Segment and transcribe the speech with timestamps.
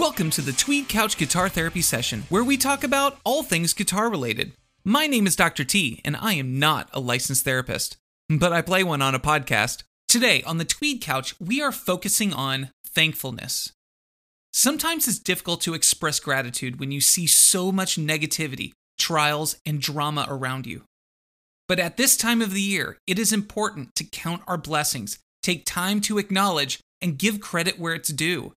[0.00, 4.08] Welcome to the Tweed Couch Guitar Therapy Session, where we talk about all things guitar
[4.08, 4.54] related.
[4.82, 5.62] My name is Dr.
[5.62, 7.98] T, and I am not a licensed therapist,
[8.30, 9.82] but I play one on a podcast.
[10.08, 13.74] Today, on the Tweed Couch, we are focusing on thankfulness.
[14.54, 20.24] Sometimes it's difficult to express gratitude when you see so much negativity, trials, and drama
[20.30, 20.84] around you.
[21.68, 25.66] But at this time of the year, it is important to count our blessings, take
[25.66, 28.54] time to acknowledge, and give credit where it's due.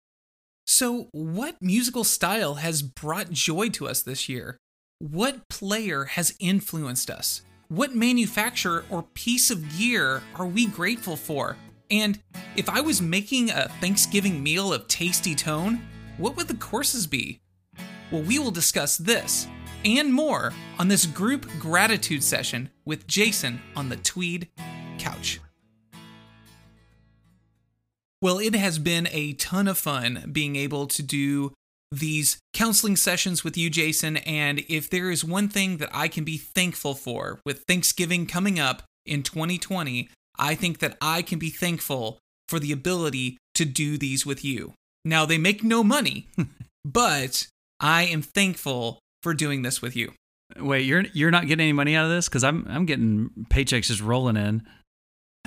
[0.72, 4.56] So, what musical style has brought joy to us this year?
[5.00, 7.42] What player has influenced us?
[7.66, 11.56] What manufacturer or piece of gear are we grateful for?
[11.90, 12.20] And
[12.54, 15.82] if I was making a Thanksgiving meal of tasty tone,
[16.18, 17.40] what would the courses be?
[18.12, 19.48] Well, we will discuss this
[19.84, 24.46] and more on this group gratitude session with Jason on the Tweed
[25.00, 25.40] Couch.
[28.22, 31.52] Well, it has been a ton of fun being able to do
[31.90, 34.18] these counseling sessions with you, Jason.
[34.18, 38.60] And if there is one thing that I can be thankful for with Thanksgiving coming
[38.60, 43.96] up in 2020, I think that I can be thankful for the ability to do
[43.96, 44.74] these with you.
[45.04, 46.28] Now, they make no money,
[46.84, 47.46] but
[47.80, 50.12] I am thankful for doing this with you.
[50.58, 53.84] Wait, you're you're not getting any money out of this because I'm I'm getting paychecks
[53.86, 54.66] just rolling in.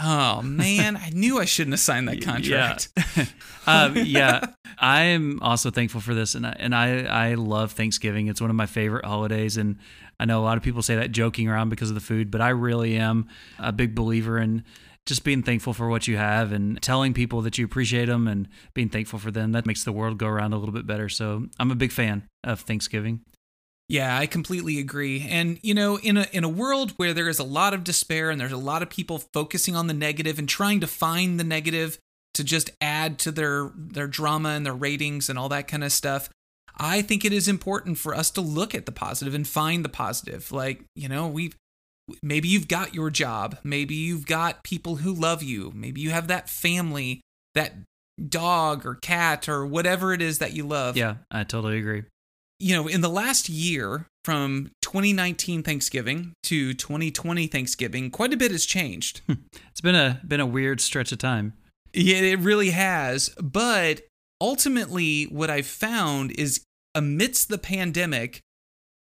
[0.02, 2.90] Oh man, I knew I shouldn't have signed that contract.
[2.98, 3.26] Yeah,
[3.68, 4.46] um, yeah.
[4.80, 8.28] I'm also thankful for this, and I, and I I love Thanksgiving.
[8.28, 9.78] It's one of my favorite holidays, and
[10.20, 12.42] I know a lot of people say that joking around because of the food, but
[12.42, 13.28] I really am
[13.60, 14.64] a big believer in
[15.06, 18.48] just being thankful for what you have and telling people that you appreciate them and
[18.74, 19.52] being thankful for them.
[19.52, 21.10] That makes the world go around a little bit better.
[21.10, 23.22] So I'm a big fan of Thanksgiving.
[23.90, 25.28] Yeah, I completely agree.
[25.30, 28.30] And you know, in a in a world where there is a lot of despair
[28.30, 31.44] and there's a lot of people focusing on the negative and trying to find the
[31.44, 31.98] negative
[32.34, 35.92] to just add to their their drama and their ratings and all that kind of
[35.92, 36.30] stuff,
[36.78, 39.90] I think it is important for us to look at the positive and find the
[39.90, 40.52] positive.
[40.52, 41.56] Like, you know, we've
[42.22, 46.28] maybe you've got your job, maybe you've got people who love you, maybe you have
[46.30, 47.22] that family,
[47.54, 47.74] that
[48.30, 50.96] dog or cat or whatever it is that you love.
[50.96, 52.04] Yeah, I totally agree
[52.60, 58.52] you know, in the last year from 2019 Thanksgiving to 2020 Thanksgiving, quite a bit
[58.52, 59.22] has changed.
[59.28, 59.34] Hmm.
[59.70, 61.54] it's been a been a weird stretch of time.
[61.94, 63.30] Yeah, it really has.
[63.42, 64.02] But
[64.42, 66.64] ultimately, what I've found is
[66.96, 68.42] amidst the pandemic,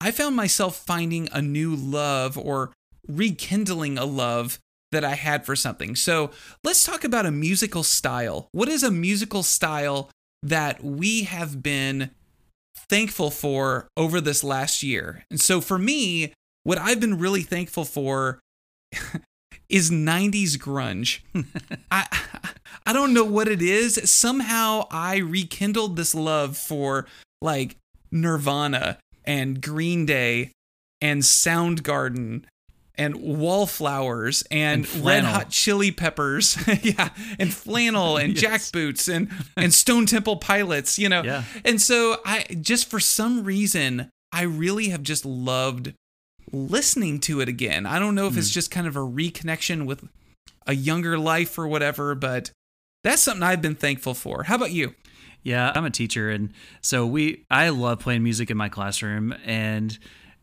[0.01, 2.73] I found myself finding a new love or
[3.07, 4.59] rekindling a love
[4.91, 5.95] that I had for something.
[5.95, 6.31] So
[6.63, 8.47] let's talk about a musical style.
[8.51, 10.09] What is a musical style
[10.43, 12.11] that we have been
[12.75, 15.25] thankful for over this last year.
[15.29, 18.39] And so for me, what I've been really thankful for
[19.69, 21.19] is 90s grunge.
[21.91, 22.07] I
[22.85, 24.09] I don't know what it is.
[24.09, 27.07] Somehow I rekindled this love for
[27.41, 27.77] like
[28.11, 30.51] Nirvana and Green Day
[31.01, 32.43] and Soundgarden
[32.95, 37.09] and wallflowers and, and red hot chili peppers yeah
[37.39, 38.71] and flannel and yes.
[38.71, 41.43] jackboots and and stone temple pilots you know yeah.
[41.65, 45.93] and so i just for some reason i really have just loved
[46.51, 48.37] listening to it again i don't know if mm.
[48.37, 50.07] it's just kind of a reconnection with
[50.67, 52.51] a younger life or whatever but
[53.03, 54.93] that's something i've been thankful for how about you
[55.41, 59.97] yeah i'm a teacher and so we i love playing music in my classroom and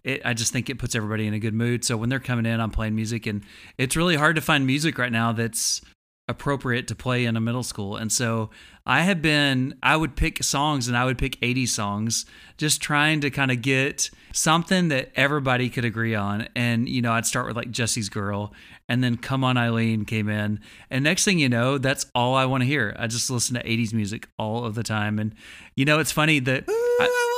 [0.05, 1.85] it, I just think it puts everybody in a good mood.
[1.85, 3.43] So when they're coming in, I'm playing music, and
[3.79, 5.83] it's really hard to find music right now that's
[6.31, 7.97] appropriate to play in a middle school.
[7.97, 8.51] And so
[8.87, 12.25] I have been, I would pick songs and I would pick 80 songs,
[12.57, 16.49] just trying to kind of get something that everybody could agree on.
[16.55, 18.55] And, you know, I'd start with like Jesse's Girl
[18.89, 20.61] and then Come On Eileen came in.
[20.89, 22.95] And next thing you know, that's all I want to hear.
[22.99, 25.19] I just listen to 80s music all of the time.
[25.19, 25.35] And,
[25.75, 26.69] you know, it's funny that.
[26.69, 27.31] Ooh, I, I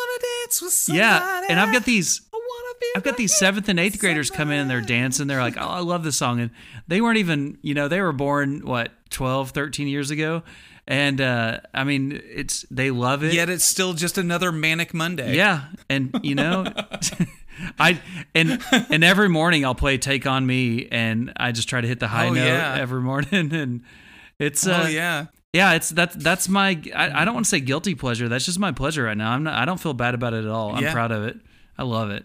[0.53, 1.01] dance with somebody.
[1.01, 1.43] Yeah.
[1.49, 2.21] And I've got these
[2.97, 5.27] I've got these seventh and eighth graders come in and they're dancing.
[5.27, 6.41] They're like, oh, I love this song.
[6.41, 6.51] And
[6.89, 10.43] they weren't even, you know, they were born, what, 12, 13 years ago.
[10.87, 13.33] And uh, I mean, it's they love it.
[13.35, 15.37] Yet it's still just another manic Monday.
[15.37, 16.65] Yeah, and you know,
[17.79, 18.01] I
[18.35, 22.01] and and every morning I'll play "Take on Me" and I just try to hit
[22.01, 22.77] the high oh, note yeah.
[22.79, 23.53] every morning.
[23.63, 23.83] And
[24.41, 25.75] it's uh, oh yeah, yeah.
[25.75, 28.29] It's that's that's my I, I don't want to say guilty pleasure.
[28.29, 29.31] That's just my pleasure right now.
[29.31, 29.55] I'm not.
[29.55, 30.75] I don't feel bad about it at all.
[30.75, 30.93] I'm yeah.
[30.93, 31.37] proud of it.
[31.79, 32.25] I love it.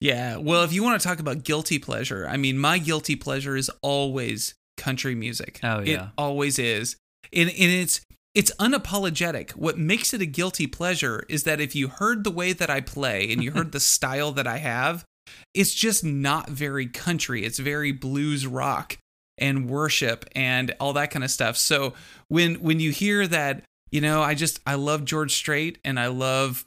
[0.00, 0.36] Yeah.
[0.36, 3.70] Well, if you want to talk about guilty pleasure, I mean, my guilty pleasure is
[3.82, 5.60] always country music.
[5.62, 6.04] Oh yeah.
[6.04, 6.96] It always is.
[7.32, 8.00] And, and it's
[8.34, 9.52] it's unapologetic.
[9.52, 12.80] What makes it a guilty pleasure is that if you heard the way that I
[12.80, 15.04] play and you heard the style that I have,
[15.52, 17.44] it's just not very country.
[17.44, 18.96] It's very blues rock
[19.36, 21.56] and worship and all that kind of stuff.
[21.56, 21.94] So
[22.28, 26.06] when when you hear that you know, I just I love George Strait and I
[26.06, 26.64] love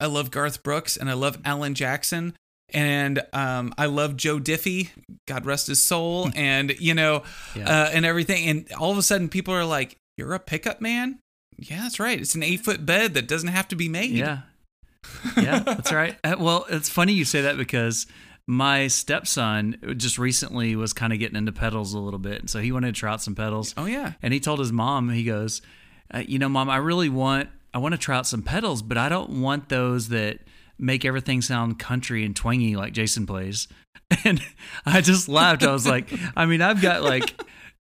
[0.00, 2.34] I love Garth Brooks and I love Alan Jackson
[2.72, 4.88] and um, I love Joe Diffie,
[5.26, 7.22] God rest his soul, and you know,
[7.54, 7.68] Yeah.
[7.84, 8.48] uh, and everything.
[8.48, 11.18] And all of a sudden, people are like, "You're a pickup man."
[11.58, 12.20] Yeah, that's right.
[12.20, 14.10] It's an eight foot bed that doesn't have to be made.
[14.10, 14.40] Yeah.
[15.36, 16.16] Yeah, that's right.
[16.24, 18.06] Uh, Well, it's funny you say that because
[18.46, 22.40] my stepson just recently was kind of getting into pedals a little bit.
[22.40, 23.74] And so he wanted to try out some pedals.
[23.76, 24.14] Oh yeah.
[24.22, 25.62] And he told his mom, he goes,
[26.12, 28.96] uh, "You know, mom, I really want I want to try out some pedals, but
[28.98, 30.40] I don't want those that
[30.78, 33.68] make everything sound country and twangy like Jason plays."
[34.24, 34.40] And
[34.86, 35.62] I just laughed.
[35.64, 37.34] I was like, I mean, I've got like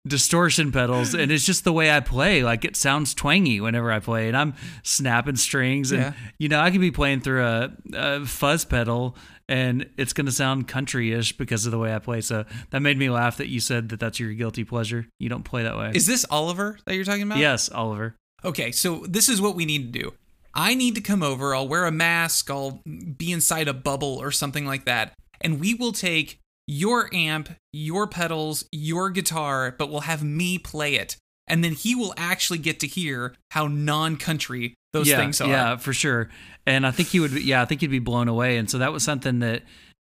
[0.06, 2.42] distortion pedals and it's just the way I play.
[2.42, 6.12] Like it sounds twangy whenever I play and I'm snapping strings and Yeah.
[6.38, 9.16] you know, I could be playing through a, a fuzz pedal
[9.48, 12.20] and it's going to sound country-ish because of the way I play.
[12.20, 15.06] So that made me laugh that you said that that's your guilty pleasure.
[15.18, 15.92] You don't play that way.
[15.94, 17.38] Is this Oliver that you're talking about?
[17.38, 18.14] Yes, Oliver.
[18.44, 20.12] Okay, so this is what we need to do.
[20.54, 21.54] I need to come over.
[21.54, 22.50] I'll wear a mask.
[22.50, 25.14] I'll be inside a bubble or something like that.
[25.40, 30.94] And we will take your amp, your pedals, your guitar, but we'll have me play
[30.94, 31.16] it.
[31.46, 35.48] And then he will actually get to hear how non country those yeah, things are.
[35.48, 36.28] Yeah, for sure.
[36.66, 37.32] And I think he would.
[37.32, 38.56] Yeah, I think he'd be blown away.
[38.56, 39.62] And so that was something that,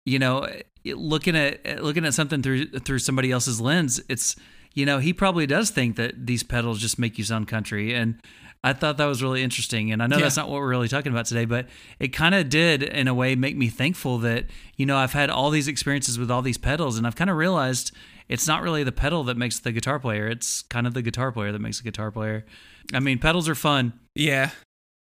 [0.06, 0.48] you know,
[0.84, 4.36] looking at looking at something through through somebody else's lens, it's
[4.74, 8.20] you know he probably does think that these pedals just make you sound country and.
[8.70, 9.92] I thought that was really interesting.
[9.92, 10.24] And I know Yeah.
[10.24, 11.68] that's not what we're really talking about today, but
[12.00, 15.30] it kind of did, in a way, make me thankful that, you know, I've had
[15.30, 17.92] all these experiences with all these pedals, and I've kind of realized
[18.30, 20.28] it's not really the pedal that makes the guitar player.
[20.28, 22.46] It's kind of the guitar player that makes the guitar player.
[22.94, 23.94] I mean, pedals are fun.
[24.16, 24.52] Yeah.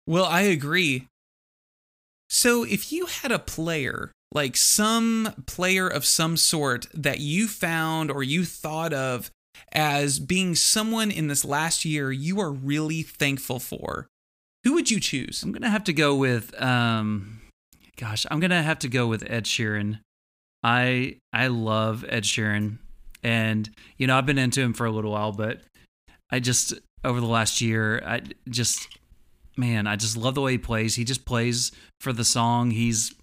[0.07, 1.07] Well, I agree.
[2.29, 8.11] So, if you had a player, like some player of some sort that you found
[8.11, 9.31] or you thought of
[9.73, 14.09] as being someone in this last year you are really thankful for,
[14.65, 15.43] who would you choose?
[15.43, 17.41] I'm gonna have to go with um
[17.97, 20.01] gosh, I'm gonna have to go with Ed Sheeran.
[20.63, 22.79] I I love Ed Sheeran.
[23.23, 25.61] And you know, I've been into him for a little while, but
[26.31, 26.75] I just
[27.05, 28.99] over the last year, I just
[29.57, 30.97] man, I just love the way he plays.
[30.97, 31.71] He just plays
[32.01, 32.71] for the song.
[32.71, 33.15] He's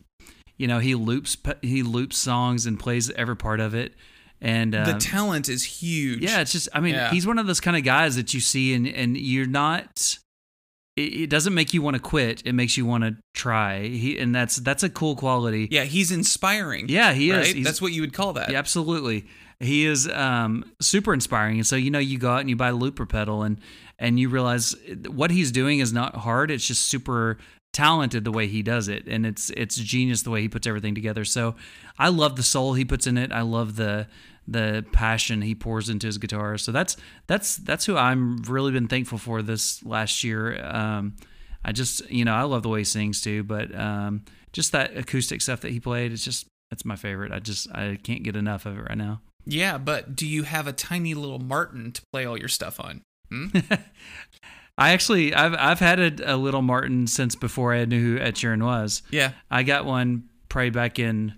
[0.58, 3.96] you know, he loops he loops songs and plays every part of it.
[4.42, 6.22] And the um, talent is huge.
[6.24, 7.12] yeah, it's just I mean, Yeah.
[7.12, 10.18] he's one of those kind of guys that you see and and you're not
[10.98, 12.42] it, doesn't make you want to quit.
[12.46, 13.84] It makes you want to try.
[13.88, 15.68] He and that's that's a cool quality.
[15.72, 16.88] Yeah, he's inspiring.
[16.90, 17.48] Yeah, he is.
[17.52, 18.52] He's- That's what you would call that.
[18.52, 19.26] Yeah, absolutely.
[19.60, 22.70] He is um, super inspiring, and so you know you go out and you buy
[22.70, 23.60] a looper pedal, and
[24.00, 24.76] and you realize
[25.08, 26.50] what he's doing is not hard.
[26.50, 27.38] It's just super
[27.72, 30.96] talented the way he does it, and it's it's genius the way he puts everything
[30.96, 31.24] together.
[31.26, 31.56] So
[32.00, 33.32] I love the soul he puts in it.
[33.32, 34.08] I love the
[34.48, 36.58] the passion he pours into his guitar.
[36.58, 36.98] So that's
[37.28, 40.64] that's that's who I'm really been thankful for this last year.
[40.66, 41.16] Um,
[41.64, 44.98] I just you know I love the way he sings too, but um, just that
[44.98, 46.12] acoustic stuff that he played.
[46.12, 47.32] It's just it's my favorite.
[47.32, 49.22] I just I can't get enough of it right now.
[49.46, 53.02] Yeah, but do you have a tiny little Martin to play all your stuff on?
[53.30, 53.48] Hmm?
[54.78, 58.36] I actually I've I've had a, a little Martin since before I knew who Ed
[58.36, 59.04] Sheeran was.
[59.12, 59.32] Yeah.
[59.50, 61.36] I got one probably back in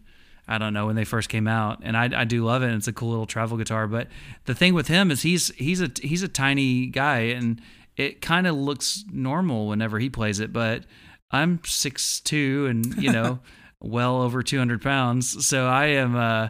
[0.47, 2.67] I don't know when they first came out, and I I do love it.
[2.67, 3.87] and It's a cool little travel guitar.
[3.87, 4.07] But
[4.45, 7.61] the thing with him is he's he's a he's a tiny guy, and
[7.95, 10.51] it kind of looks normal whenever he plays it.
[10.51, 10.83] But
[11.31, 13.39] I'm six two, and you know,
[13.79, 16.15] well over two hundred pounds, so I am.
[16.15, 16.49] uh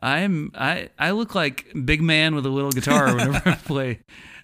[0.00, 4.00] I'm I I look like big man with a little guitar whenever I play.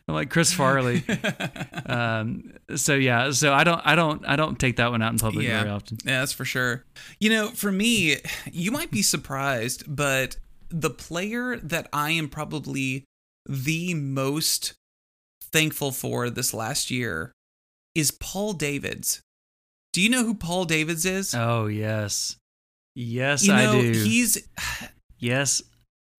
[0.06, 1.02] I'm like Chris Farley.
[1.86, 5.18] um, so yeah, so I don't I don't I don't take that one out in
[5.18, 5.60] public Yeah.
[5.60, 5.98] very often.
[6.04, 6.84] Yeah, that's for sure.
[7.20, 8.16] You know, for me,
[8.52, 10.36] you might be surprised, but
[10.68, 13.04] the player that I am probably
[13.46, 14.74] the most
[15.42, 17.32] thankful for this last year
[17.94, 19.20] is Paul Davids.
[19.92, 21.34] Do you know who Paul Davids is?
[21.34, 22.36] Oh yes,
[22.94, 23.92] yes you know, I do.
[23.92, 24.46] he's
[25.18, 25.62] yes,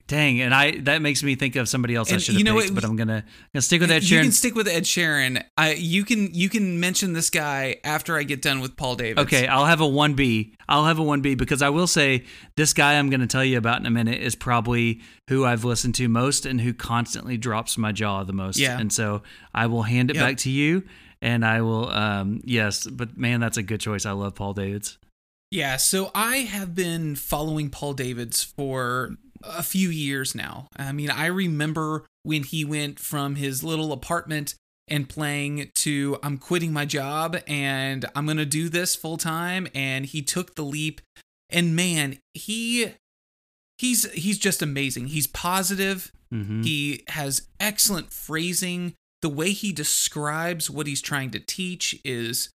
[0.07, 2.55] dang, and I that makes me think of somebody else I should have you know
[2.59, 2.81] picked, what?
[2.81, 5.43] but I'm gonna gonna stick with Ed you can stick with Ed Sheeran.
[5.57, 9.21] I you can you can mention this guy after I get done with Paul Davids.
[9.27, 10.53] Okay, I'll have a one B.
[10.67, 12.23] I'll have a one B because I will say
[12.55, 15.63] this guy I'm going to tell you about in a minute is probably who I've
[15.63, 18.57] listened to most and who constantly drops my jaw the most.
[18.57, 18.79] Yeah.
[18.79, 19.21] and so
[19.53, 20.25] I will hand it Yep.
[20.25, 20.83] back to you,
[21.21, 21.89] and I will.
[21.89, 24.05] Um, yes, but man, that's a good choice.
[24.05, 24.97] I love Paul Davids.
[25.51, 30.67] Yeah, so I have been following Paul Davids for a few years now.
[30.77, 34.55] I mean, I remember when he went from his little apartment
[34.87, 39.67] and playing to I'm quitting my job and I'm going to do this full time
[39.73, 41.01] and he took the leap
[41.49, 42.93] and man, he
[43.77, 45.07] he's he's just amazing.
[45.07, 46.11] He's positive.
[46.31, 48.93] hmm He has excellent phrasing.
[49.21, 52.49] the way he describes what he's trying to teach is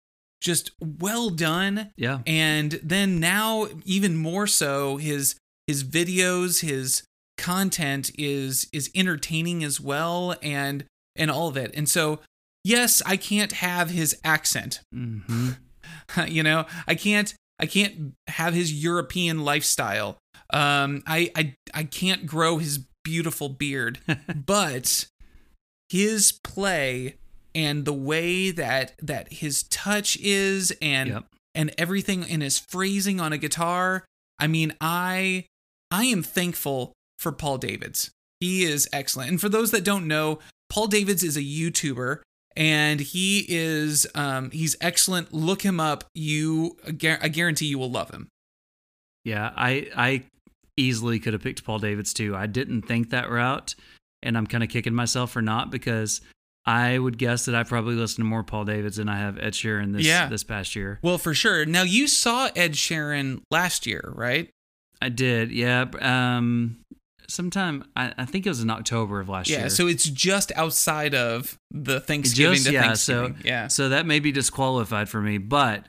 [0.40, 1.93] just well done.
[1.97, 2.21] Yeah.
[2.26, 7.02] And then now even more so his his videos, his
[7.38, 11.70] content is is entertaining as well and and all of it.
[11.75, 12.20] And so
[12.64, 14.80] yes, I can't have his accent.
[14.92, 15.50] hmm
[16.26, 20.18] you know, I can't I can't have his European lifestyle.
[20.52, 23.99] Um I I I can't grow his beautiful beard,
[24.46, 25.06] but
[25.88, 27.16] his play
[27.54, 31.25] and the way that that his touch is and Yep.
[31.54, 34.04] and everything in his phrasing on a guitar.
[34.38, 35.46] I mean, I
[35.90, 38.11] I am thankful for Paul Davids.
[38.40, 39.31] He is excellent.
[39.31, 42.19] And for those that don't know, Paul Davids is a YouTuber
[42.57, 45.33] and he is um he's excellent.
[45.33, 46.05] Look him up.
[46.14, 48.28] You I guarantee you will love him.
[49.25, 50.25] Yeah, I I
[50.76, 52.37] easily could have picked Paul Davids too.
[52.37, 53.75] I didn't think that route,
[54.23, 56.21] and I'm kind of kicking myself for not because
[56.66, 59.52] I would guess that I probably listened to more Paul Davids than I have Ed
[59.52, 60.28] Sheeran this Yeah.
[60.28, 60.99] this past year.
[61.02, 61.64] Well, for sure.
[61.64, 64.50] Now you saw Ed Sheeran last year, right?
[65.00, 65.85] I did, yeah.
[66.00, 66.79] Um,
[67.29, 69.57] sometime I, I think it was in October of last yeah.
[69.57, 69.65] year.
[69.67, 73.37] Yeah, so it's just outside of the Thanksgiving Just- to yeah, Thanksgiving.
[73.37, 73.69] so yeah.
[73.69, 75.85] so that may be disqualified for me, but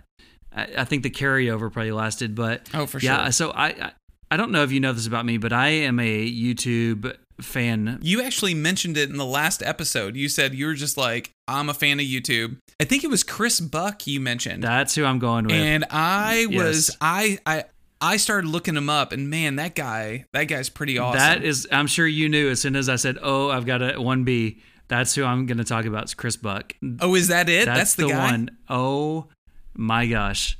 [0.55, 2.35] I, I think the carryover probably lasted.
[2.35, 3.09] But Oh, for sure.
[3.11, 3.31] yeah, sure.
[3.31, 3.91] so I, I
[4.29, 7.99] I don't know if you know this about me, but I am a YouTube fan.
[8.01, 10.15] You actually mentioned it in the last episode.
[10.17, 12.57] You said you were just like, I'm a fan of YouTube.
[12.81, 14.63] I think it was Chris Buck you mentioned.
[14.63, 15.53] That's who I'm going with.
[15.53, 17.65] and I was I I
[17.99, 21.19] I started looking him up and man, that guy that guy's pretty awesome.
[21.19, 24.01] That is, I'm sure you knew as soon as I said, "Oh, I've got a
[24.01, 26.05] one B." That's who I'm going to talk about.
[26.05, 26.73] Is Chris Buck.
[27.01, 27.65] oh, is that it?
[27.65, 28.31] That's, the, guy?
[28.31, 28.57] one.
[28.69, 29.27] Oh
[29.75, 30.57] my gosh,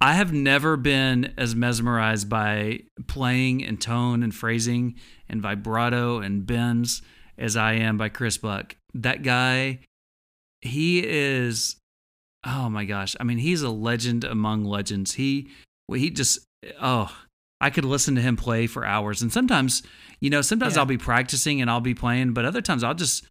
[0.00, 4.96] I have never been as mesmerized by playing and tone and phrasing
[5.28, 7.02] and vibrato and bends
[7.36, 8.76] as I am by Chris Buck.
[8.94, 9.80] That guy,
[10.60, 11.76] he is.
[12.44, 13.16] Oh my gosh!
[13.20, 15.14] I mean, he's a legend among legends.
[15.14, 15.50] He
[15.92, 16.40] he just.
[16.80, 17.14] Oh,
[17.60, 19.82] I could listen to him play for hours, and sometimes,
[20.20, 20.80] you know, sometimes Yeah.
[20.80, 23.26] I'll be practicing and I'll be playing, but other times I'll just,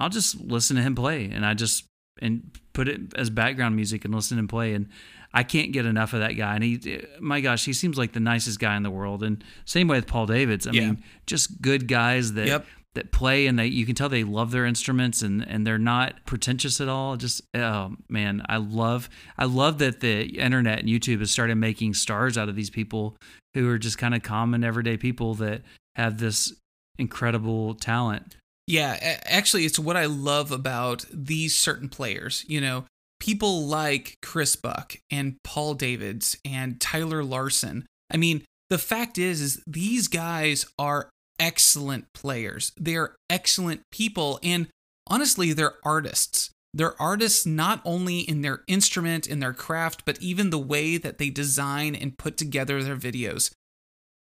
[0.00, 1.84] I'll just listen to him play, and I just
[2.20, 4.88] and put it as background music and listen and play, and
[5.32, 6.56] I can't get enough of that guy.
[6.56, 9.22] And he, my gosh, he seems like the nicest guy in the world.
[9.22, 10.66] And same way with Paul Davids.
[10.66, 10.80] I Yeah.
[10.86, 12.66] mean, just good guys that Yep.
[12.98, 16.14] That play and they you can tell they love their instruments and and they're not
[16.26, 21.20] pretentious at all just oh man i love i love that the internet and youtube
[21.20, 23.16] has started making stars out of these people
[23.54, 25.62] who are just kind of common everyday people that
[25.96, 26.52] have this
[26.98, 28.36] incredible talent
[28.66, 32.44] Yeah, actually, it's what I love about these certain players.
[32.46, 32.84] You know,
[33.18, 37.86] people like Chris Buck and Paul Davids and Tyler Larson.
[38.12, 42.72] I mean, the fact is, is these guys are excellent players.
[42.78, 44.68] They are excellent people, and
[45.06, 46.50] honestly, they're artists.
[46.74, 51.18] They're artists not only in their instrument, in their craft, but even the way that
[51.18, 53.50] they design and put together their videos.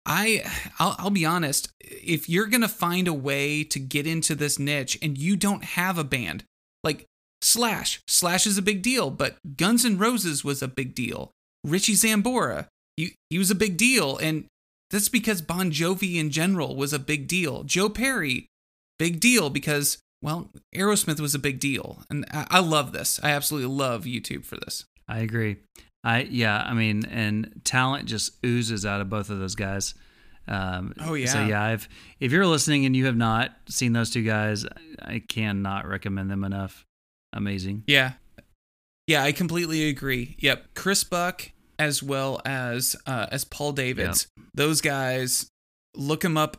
[0.05, 0.43] I
[0.79, 4.59] I'll, I'll be honest, if you're going to find a way to get into this
[4.59, 6.43] niche and you don't have a band,
[6.83, 7.05] like
[7.41, 11.31] Slash, Slash is a big deal, but Guns N' Roses was a big deal.
[11.63, 14.45] Richie Sambora, he, he was a big deal and
[14.91, 17.63] that's because Bon Jovi in general was a big deal.
[17.63, 18.47] Joe Perry,
[18.99, 22.03] big deal because well, Aerosmith was a big deal.
[22.09, 23.19] And I, I love this.
[23.21, 24.85] I absolutely love YouTube for this.
[25.07, 25.57] i agree
[26.03, 29.93] i yeah i mean and talent just oozes out of both of those guys
[30.47, 31.47] um, Oh, so yeah.
[31.47, 31.87] yeah i've
[32.19, 34.65] if you're listening and you have not seen those two guys
[35.01, 36.85] i cannot recommend them enough
[37.33, 38.13] amazing Yeah.
[39.07, 40.35] Yeah, I completely agree.
[40.39, 40.69] Yep.
[40.73, 44.27] Chris Buck as well as uh, as Paul Davids.
[44.53, 45.47] Those guys
[45.95, 46.57] look them up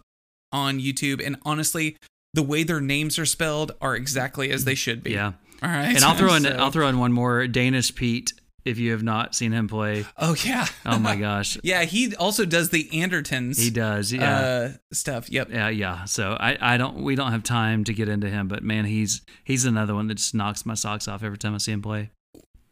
[0.53, 1.97] on YouTube and honestly,
[2.35, 5.13] the way their names are spelled are exactly as they should be.
[5.13, 5.33] yeah
[5.63, 5.95] All right.
[5.95, 8.33] and I'll throw in So- I'll throw in one more Danish Pete
[8.65, 10.05] if you have not seen him play.
[10.19, 10.67] Oh yeah.
[10.85, 14.13] Oh my gosh, yeah, he also does the Andertons he does.
[14.13, 15.31] Yeah, uh, stuff.
[15.31, 15.51] Yep.
[15.51, 16.05] yeah, yeah.
[16.05, 19.23] So I I don't we don't have time to get into him, but man, he's
[19.45, 22.11] he's another one that just knocks my socks off every time I see him play.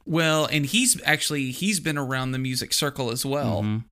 [0.06, 3.62] Well, and he's actually he's been around the music circle as well.
[3.62, 3.84] Mhm.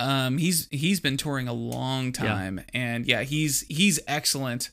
[0.00, 4.70] Um, he's he's been touring a long time, and yeah, he's he's excellent.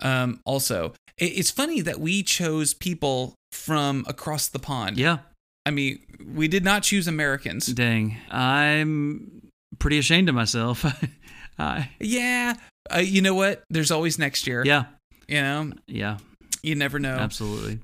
[0.00, 4.96] Um, also, It- it's funny that we chose people from across the pond.
[4.98, 5.18] Yeah,
[5.66, 7.66] I mean, we did not choose Americans.
[7.66, 10.84] dang, I'm pretty ashamed of myself.
[11.58, 12.54] I, Yeah,
[12.94, 13.62] uh, you know what?
[13.70, 14.62] There's always next year.
[14.64, 14.84] yeah,
[15.28, 16.18] you know, yeah,
[16.62, 17.16] you never know.
[17.16, 17.80] absolutely.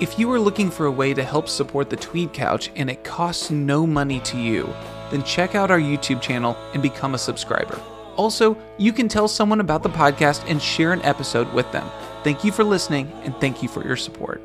[0.00, 3.02] If you are looking for a way to help support the Tweed Couch and it
[3.02, 4.72] costs no money to you,
[5.10, 7.80] then check out our YouTube channel and become a subscriber.
[8.14, 11.90] Also, you can tell someone about the podcast and share an episode with them.
[12.22, 14.40] Thank you for listening and thank you for your support.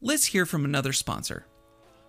[0.00, 1.46] Let's hear from another sponsor.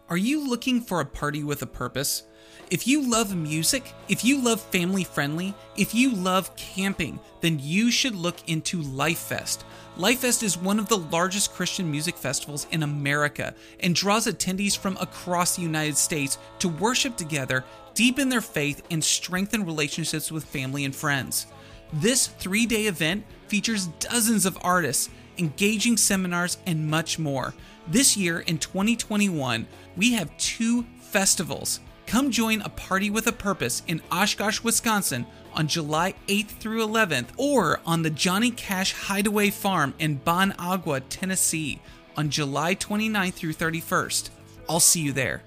[0.09, 2.23] Are you looking for a party with a purpose?
[2.71, 7.89] If you love music, if you love family friendly, if you love camping, then you
[7.91, 9.63] should look into LifeFest.
[9.99, 14.95] LifeFest is one of the largest Christian music festivals in America and draws attendees from
[14.95, 17.65] across the United States to worship together,
[17.95, 21.47] deepen their faith, and strengthen relationships with family and friends.
[21.91, 27.53] This three day event features dozens of artists, engaging seminars, and much more.
[27.85, 31.81] This year in 2021, we have two festivals.
[32.07, 37.27] Come join a party with a purpose in Oshkosh, Wisconsin on July 8th through 11th,
[37.37, 41.81] or on the Johnny Cash Hideaway Farm in Bon Agua, Tennessee
[42.17, 44.29] on July 29th through 31st.
[44.67, 45.41] I'll see you there.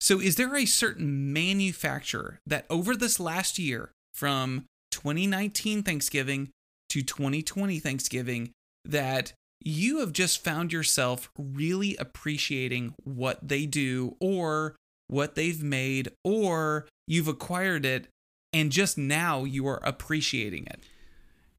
[0.00, 6.50] So, is there a certain manufacturer that over this last year, from 2019 Thanksgiving
[6.90, 8.50] to 2020 Thanksgiving,
[8.84, 14.76] that you have just found yourself really appreciating what they do or
[15.08, 18.08] what they've made, or you've acquired it
[18.56, 20.80] and just now you are appreciating it?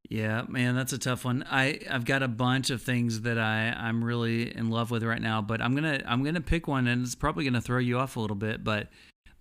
[0.10, 1.46] Yeah, man, that's a tough one.
[1.50, 5.22] I I've got a bunch of things that I I'm really in love with right
[5.22, 8.16] now, but I'm gonna I'm gonna pick one, and it's probably gonna throw you off
[8.16, 8.64] a little bit.
[8.64, 8.88] But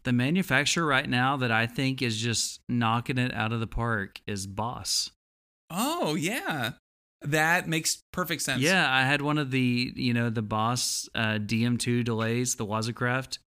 [0.03, 4.21] the manufacturer right now that I think is just knocking it out of the park
[4.27, 5.11] is Boss.
[5.71, 6.73] Oh yeah,
[7.23, 8.61] that makes perfect sense.
[8.61, 12.95] Yeah, I had one of the you know the Boss uh, DM2 delays, the Waza
[12.95, 13.39] Craft.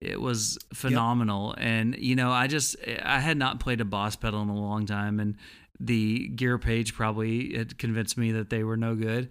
[0.00, 1.66] It was phenomenal, yep.
[1.66, 4.86] and you know I just I had not played a Boss pedal in a long
[4.86, 5.36] time, and
[5.78, 9.28] the gear page probably had convinced me that they were no good.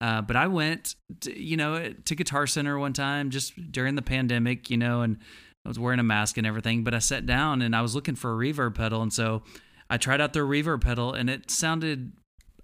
[0.00, 4.02] Uh, but I went, to, you know, to Guitar Center one time just during the
[4.02, 5.18] pandemic, you know, and
[5.64, 6.82] I was wearing a mask and everything.
[6.82, 9.42] But I sat down and I was looking for a reverb pedal, and so
[9.88, 12.12] I tried out their reverb pedal, and it sounded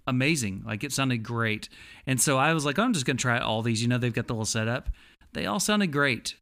[0.05, 0.63] amazing.
[0.65, 1.69] Like it sounded great.
[2.05, 3.81] And so I was like, oh, I'm just gonna try all these.
[3.81, 4.89] You know, they've got the little setup.
[5.33, 6.35] They all sounded great.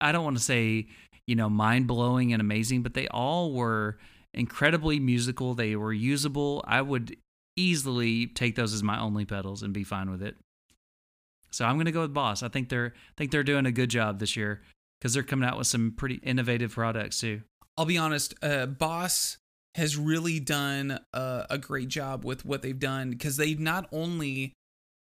[0.00, 0.88] I don't want to say,
[1.26, 3.98] you know, mind blowing and amazing, but they all were
[4.32, 5.54] incredibly musical.
[5.54, 6.64] They were usable.
[6.66, 7.16] I would
[7.56, 10.36] easily take those as my only pedals and be fine with it.
[11.50, 12.42] So I'm going to go with Boss.
[12.42, 14.62] I think they're I think they're doing a good job this year
[15.00, 17.42] because they're coming out with some pretty innovative products too.
[17.76, 19.38] I'll be honest, uh, Boss
[19.76, 24.52] has really done a, a great job with what they've done because they've not only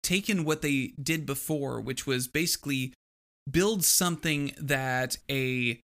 [0.03, 2.95] taken what they did before, which was basically
[3.49, 5.81] build something that a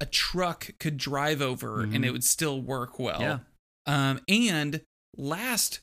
[0.00, 1.94] a truck could drive over mm-hmm.
[1.94, 3.20] and it would still work well.
[3.20, 3.38] Yeah.
[3.86, 4.80] Um, and
[5.16, 5.80] last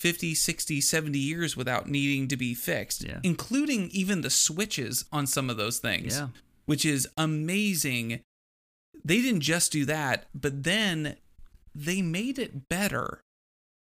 [0.00, 3.20] 50, 60, 70 years without needing to be fixed, yeah.
[3.22, 6.28] including even the switches on some of those things, yeah.
[6.66, 8.20] which is amazing.
[9.04, 11.16] They didn't just do that, but then
[11.74, 13.20] they made it better.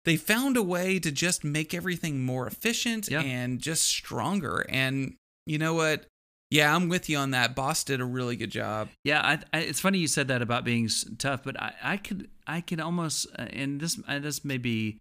[0.05, 3.21] They found a way to just make everything more efficient yeah.
[3.21, 4.65] and just stronger.
[4.69, 6.07] And you know what?
[6.51, 7.55] Yeah, I'm with you on that.
[7.55, 8.89] Boss did a really good job.
[9.05, 12.29] Yeah, I, I, it's funny you said that about being tough, but I, I could
[12.47, 14.99] I could almost uh, and this uh, this may be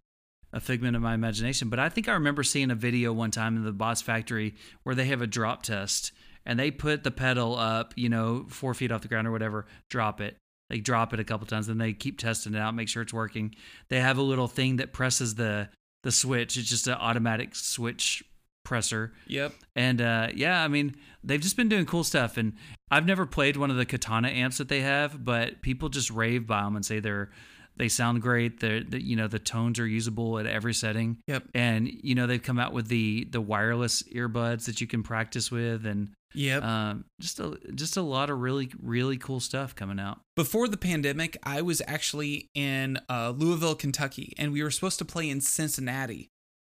[0.52, 3.56] a figment of my imagination, but I think I remember seeing a video one time
[3.56, 6.12] in the Boss factory where they have a drop test
[6.46, 9.66] and they put the pedal up, you know, four feet off the ground or whatever,
[9.88, 10.36] drop it.
[10.68, 13.12] They drop it a couple times, then they keep testing it out, make sure it's
[13.12, 13.54] working.
[13.88, 15.68] They have a little thing that presses the
[16.02, 16.56] the switch.
[16.56, 18.22] It's just an automatic switch
[18.70, 19.12] presser.
[19.26, 19.52] Yep.
[19.74, 22.36] And uh, yeah, I mean, they've just been doing cool stuff.
[22.36, 22.52] And
[22.88, 26.46] I've never played one of the Katana amps that they have, but people just rave
[26.46, 27.30] by them and say they're
[27.76, 28.60] they sound great.
[28.60, 31.18] They're, they, you know the tones are usable at every setting.
[31.26, 31.48] Yep.
[31.52, 35.50] And you know they've come out with the the wireless earbuds that you can practice
[35.50, 36.62] with, and yep.
[36.62, 40.20] Um, just a just a lot of really really cool stuff coming out.
[40.36, 45.04] Before the pandemic, I was actually in uh, Louisville, Kentucky, and we were supposed to
[45.04, 46.30] play in Cincinnati.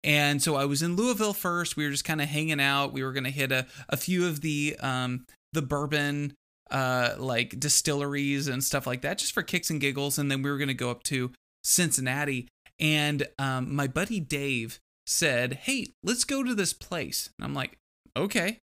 [0.03, 1.77] And so I was in Louisville first.
[1.77, 2.93] We were just kind of hanging out.
[2.93, 6.33] We were going to hit a, a few of the um, the bourbon
[6.71, 10.17] uh, like distilleries and stuff like that, just for kicks and giggles.
[10.17, 11.31] And then we were going to go up to
[11.63, 12.47] Cincinnati.
[12.79, 17.77] And um, my buddy Dave said, "Hey, let's go to this place." And I'm like,
[18.17, 18.57] "Okay."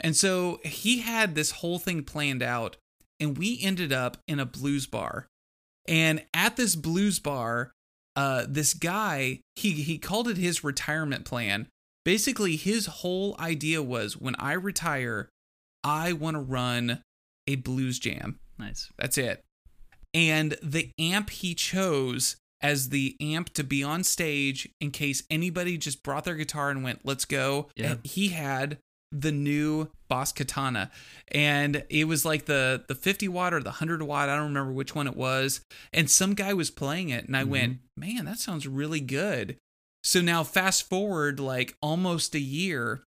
[0.00, 2.76] And so he had this whole thing planned out,
[3.20, 5.28] and we ended up in a blues bar.
[5.86, 7.72] And at this blues bar,
[8.16, 11.68] uh, this guy he he called it his retirement plan.
[12.04, 15.28] Basically, his whole idea was when I retire,
[15.82, 17.02] I want to run
[17.46, 18.38] a blues jam.
[18.58, 18.90] Nice.
[18.98, 19.40] That's it.
[20.12, 25.76] And the amp he chose as the amp to be on stage in case anybody
[25.76, 27.96] just brought their guitar and went, "Let's go." Yeah.
[28.04, 28.78] He had
[29.20, 30.90] the new Boss Katana,
[31.28, 34.28] and it was like the the 50 watt or the 100 watt.
[34.28, 35.60] I don't remember which one it was.
[35.92, 39.56] And some guy was playing it, and I went, "Man, that sounds really good."
[40.02, 43.04] So now fast forward like almost a year,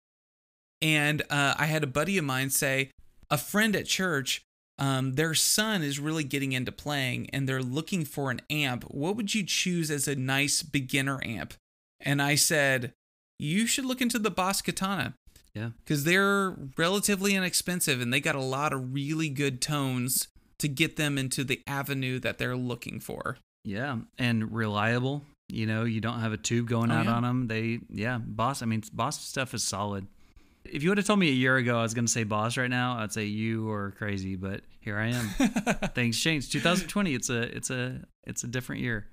[0.82, 2.90] and uh, I had a buddy of mine say,
[3.30, 4.42] a friend at church,
[4.78, 8.84] um, their son is really getting into playing, and they're looking for an amp.
[8.84, 11.54] What would you choose as a nice beginner amp?
[12.00, 12.92] And I said,
[13.38, 15.14] you should look into the Boss Katana.
[15.54, 15.70] Yeah.
[15.84, 20.96] Because they're relatively inexpensive and they got a lot of really good tones to get
[20.96, 23.36] them into the avenue that they're looking for.
[23.64, 25.22] Yeah, and reliable.
[25.48, 27.12] You know, you don't have a tube going Oh, out yeah.
[27.12, 27.46] on them.
[27.48, 28.62] They, yeah, Boss.
[28.62, 30.06] I mean, Boss stuff is solid.
[30.64, 32.56] If you would have told me a year ago I was going to say Boss
[32.56, 34.36] right now, I'd say you are crazy.
[34.36, 35.28] But here I am.
[35.94, 36.52] Things changed.
[36.52, 37.14] 2020.
[37.14, 39.06] It's a, it's a, it's a different year.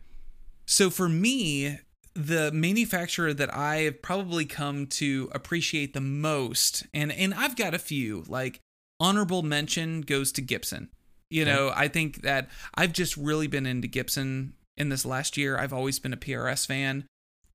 [0.67, 1.79] So for me,
[2.13, 7.73] the manufacturer that I have probably come to appreciate the most, and and I've got
[7.73, 8.59] a few, like
[8.99, 10.89] honorable mention goes to Gibson.
[11.29, 11.51] You Okay.
[11.51, 15.57] know, I think that I've just really been into Gibson in this last year.
[15.57, 17.05] I've always been a PRS fan.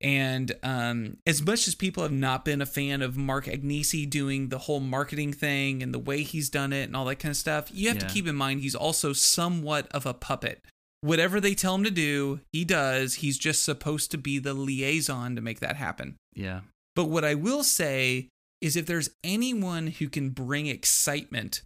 [0.01, 4.49] And um, as much as people have not been a fan of Mark Agnesi doing
[4.51, 7.37] the whole marketing thing and the way he's done it and all that kind of
[7.37, 8.07] stuff, you have Yeah.
[8.07, 10.63] to keep in mind he's also somewhat of a puppet.
[11.05, 13.17] Whatever they tell him to do, he does.
[13.17, 16.17] He's just supposed to be the liaison to make that happen.
[16.35, 16.61] Yeah.
[16.97, 18.29] But what I will say
[18.63, 21.61] is if there's anyone who can bring excitement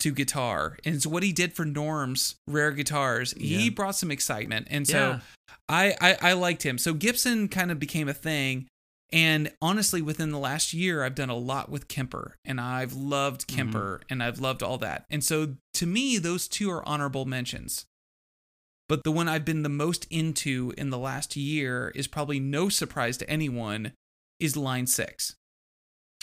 [0.00, 4.66] to guitar, and it's what he did for Norm's rare guitars, he brought some excitement.
[4.68, 5.20] And so Yeah.
[5.66, 6.76] I, I I liked him.
[6.76, 8.66] So Gibson kind of became a thing.
[9.10, 13.46] And honestly, within the last year, I've done a lot with Kemper, and I've loved
[13.46, 13.56] mm-hmm.
[13.56, 15.06] Kemper, and I've loved all that.
[15.08, 17.86] And so, to me, those two are honorable mentions.
[18.88, 22.68] But the one I've been the most into in the last year is probably no
[22.68, 23.92] surprise to anyone
[24.38, 25.36] is Line Six.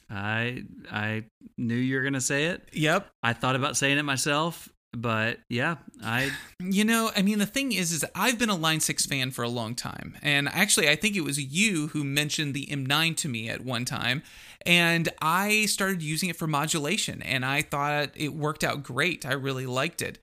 [0.10, 1.24] I, I
[1.58, 2.68] knew you were going to say it.
[2.74, 3.08] Yep.
[3.24, 7.72] I thought about saying it myself, but yeah, I, You know, I mean, the thing
[7.72, 10.18] is, is I've been a Line 6 fan for a long time.
[10.22, 13.86] And actually, I think it was you who mentioned the M9 to me at one
[13.86, 14.22] time.
[14.66, 19.26] And I started using it for modulation, and I thought it worked out great.
[19.26, 20.20] I really liked it.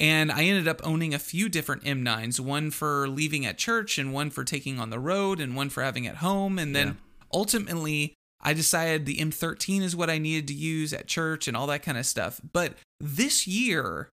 [0.00, 4.12] And I ended up owning a few different M9s one for leaving at church, and
[4.12, 6.58] one for taking on the road, and one for having at home.
[6.58, 6.94] And then Yeah.
[7.32, 11.66] ultimately, I decided the M13 is what I needed to use at church and all
[11.68, 12.40] that kind of stuff.
[12.52, 14.08] But this year,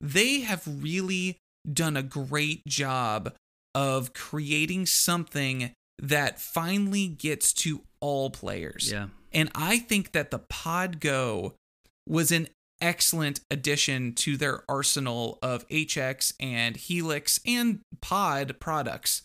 [0.00, 1.38] they have really
[1.72, 3.34] done a great job
[3.74, 8.90] of creating something that finally gets to all players.
[8.92, 9.08] yeah.
[9.32, 11.54] And I think that the Pod Go
[12.08, 12.48] was an
[12.80, 19.22] excellent addition to their arsenal of HX and Helix and Pod products.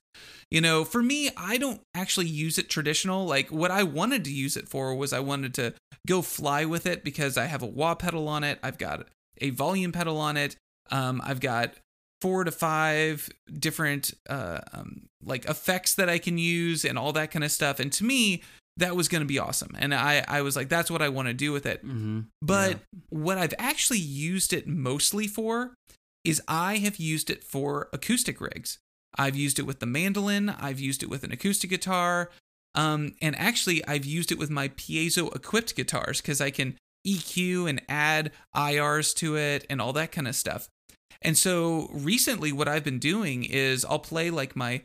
[0.49, 3.25] You know, for me, I don't actually use it traditional.
[3.25, 5.73] Like what I wanted to use it for was I wanted to
[6.07, 8.59] go fly with it because I have a wah pedal on it.
[8.61, 9.07] I've got
[9.39, 10.55] a volume pedal on it.
[10.91, 11.75] Um, I've got
[12.21, 17.31] four to five different uh, um, like effects that I can use and all that
[17.31, 17.79] kind of stuff.
[17.79, 18.43] And to me,
[18.81, 19.75] that was going to be awesome.
[19.77, 21.85] And I, I was like, that's what I want to do with it.
[21.85, 22.21] Mm-hmm.
[22.41, 25.73] But what I've actually used it mostly for
[26.23, 28.77] is I have used it for acoustic rigs.
[29.17, 32.29] I've used it with the mandolin, I've used it with an acoustic guitar,
[32.75, 37.69] um, and actually I've used it with my piezo equipped guitars because I can EQ
[37.69, 40.69] and add IRs to it and all that kind of stuff.
[41.21, 44.81] And so recently, what I've been doing is I'll play like my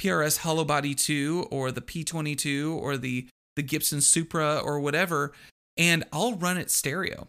[0.00, 5.32] PRS Hollow Body 2 or the P22 or the the Gibson Supra or whatever,
[5.76, 7.28] and I'll run it stereo.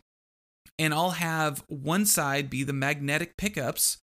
[0.77, 3.97] And I'll have one side be the magnetic pickups,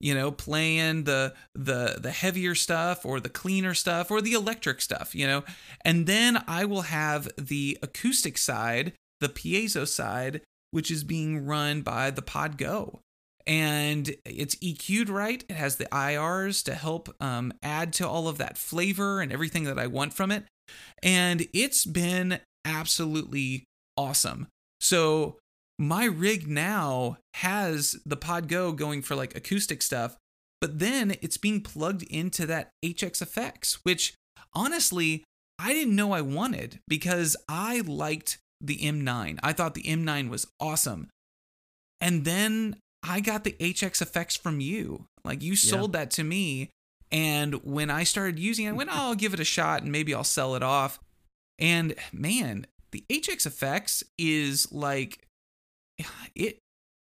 [0.00, 4.80] you know, playing the the the heavier stuff or the cleaner stuff or the electric
[4.82, 5.44] stuff, you know.
[5.84, 11.80] And then I will have the acoustic side, the piezo side, which is being run
[11.82, 13.00] by the Pod Go
[13.48, 15.42] and it's EQ'd right.
[15.48, 19.64] It has the IRs to help um, add to all of that flavor and everything
[19.64, 20.44] that I want from it.
[21.02, 23.64] And it's been absolutely
[23.96, 24.48] awesome.
[24.80, 25.38] So
[25.78, 30.16] my rig now has the Pod Go going for like acoustic stuff,
[30.60, 34.12] but then it's being plugged into that HX effects, which
[34.52, 35.24] honestly,
[35.58, 39.38] I didn't know I wanted because I liked the M9.
[39.42, 41.08] I thought the M9 was awesome.
[42.00, 45.06] And then I got the HX effects from you.
[45.24, 46.70] Like you sold that to me.
[47.10, 49.90] And when I started using it, I went, oh, I'll give it a shot and
[49.92, 50.98] maybe I'll sell it off.
[51.58, 55.26] And man, the HX effects is like
[56.34, 56.58] it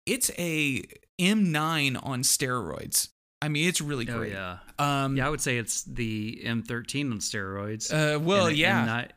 [0.05, 0.83] it's a
[1.19, 3.09] M9 on steroids.
[3.41, 4.31] I mean, it's really Oh great.
[4.33, 4.57] yeah.
[4.79, 7.91] Um Yeah, I would say it's the M13 on steroids.
[7.93, 8.81] uh well, yeah.
[8.81, 9.09] And, I-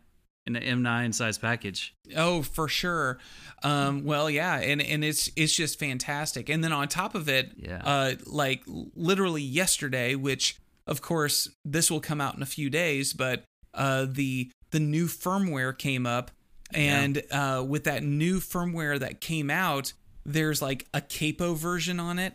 [0.48, 1.94] in an M9 size package.
[2.16, 3.18] Oh, for sure.
[3.62, 6.48] Um, well, yeah, and and it's it's just fantastic.
[6.48, 7.80] And then on top of it, Yeah.
[7.84, 10.56] uh, like literally yesterday, which
[10.87, 15.06] of course this will come out in a few days, but uh, the the new
[15.06, 16.30] firmware came up,
[16.74, 19.92] and uh, with that new firmware that came out,
[20.24, 22.34] there's like a capo version on it,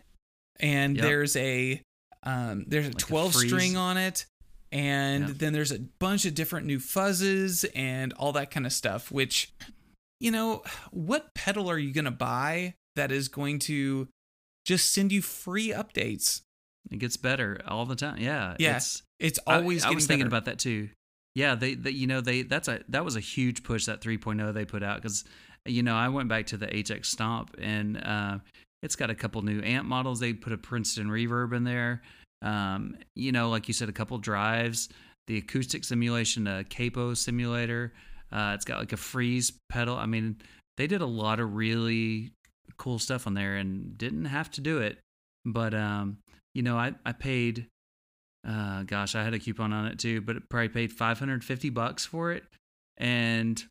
[0.59, 1.03] and Yep.
[1.05, 1.81] there's a
[2.23, 4.25] um, there's a Like a 12 string on it.
[4.73, 5.37] And Yep.
[5.37, 9.53] then there's a bunch of different new fuzzes and all that kind of stuff, which
[10.19, 14.07] you know, what pedal are you going to buy that is going to
[14.65, 16.41] just send you free updates?
[16.89, 18.17] It gets better all the time.
[18.19, 18.55] Yeah.
[18.57, 20.37] Yeah, It's, It's always I, getting was thinking better.
[20.37, 20.89] about that too.
[21.35, 24.53] Yeah, they, they you know they that's a that was a huge push that 3.0
[24.53, 25.23] they put out because
[25.65, 28.37] you know I went back to the HX Stomp and uh,
[28.81, 30.19] it's got a couple new amp models.
[30.19, 32.01] They put a Princeton reverb in there.
[32.43, 34.89] Um, you know, like you said, a couple drives,
[35.27, 37.93] the acoustic simulation, a capo simulator.
[38.31, 39.95] Uh, it's got like a freeze pedal.
[39.95, 40.37] I mean,
[40.77, 42.31] they did a lot of really
[42.77, 44.97] cool stuff on there and didn't have to do it.
[45.45, 46.17] But um,
[46.53, 47.67] you know, I I paid
[48.47, 52.05] uh gosh, I had a coupon on it too, but it probably paid 550 bucks
[52.05, 52.43] for it
[52.97, 53.63] and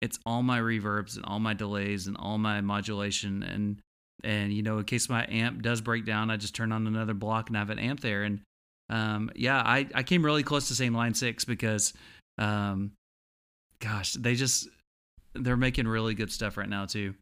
[0.00, 3.80] it's all my reverbs and all my delays and all my modulation and
[4.24, 7.14] and you know in case my amp does break down i just turn on another
[7.14, 8.40] block and I have an amp there and
[8.88, 11.92] um yeah i i came really close to saying line 6 because
[12.38, 12.92] um
[13.80, 14.68] gosh they just
[15.34, 17.14] they're making really good stuff right now too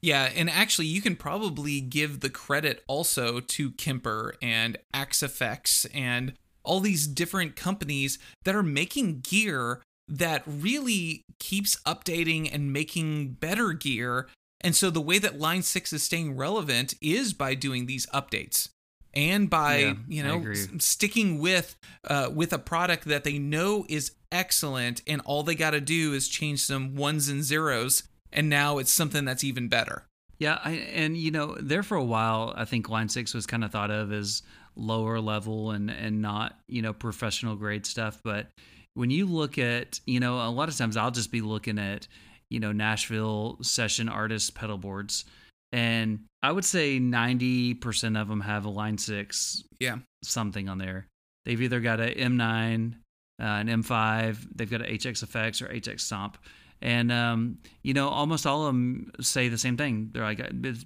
[0.00, 6.34] Yeah, and actually, you can probably give the credit also to Kemper and Axe-Fx and
[6.62, 13.72] all these different companies that are making gear that really keeps updating and making better
[13.72, 14.28] gear.
[14.64, 18.70] And so the way that Line 6 is staying relevant is by doing these updates
[19.12, 24.12] and by, Yeah, you know, sticking with uh, with a product that they know is
[24.32, 28.78] excellent and all they got to do is change some ones and zeros and now
[28.78, 30.06] it's something that's even better.
[30.38, 33.64] Yeah, I, and you know, there for a while, I think Line Six was kind
[33.64, 34.42] of thought of as
[34.76, 38.20] lower level and and not you know professional grade stuff.
[38.24, 38.48] But
[38.94, 42.08] when you look at you know, a lot of times I'll just be looking at
[42.50, 45.24] you know Nashville session artist pedal boards,
[45.72, 49.98] and I would say ninety percent of them have a Line Six Yeah.
[50.22, 51.06] something on there.
[51.44, 52.94] They've either got a M9,
[53.40, 56.38] uh, an M5, they've got a HX Effects or HX Stomp.
[56.80, 60.10] And, um, you know, almost all of them say the same thing.
[60.12, 60.84] They're like, it's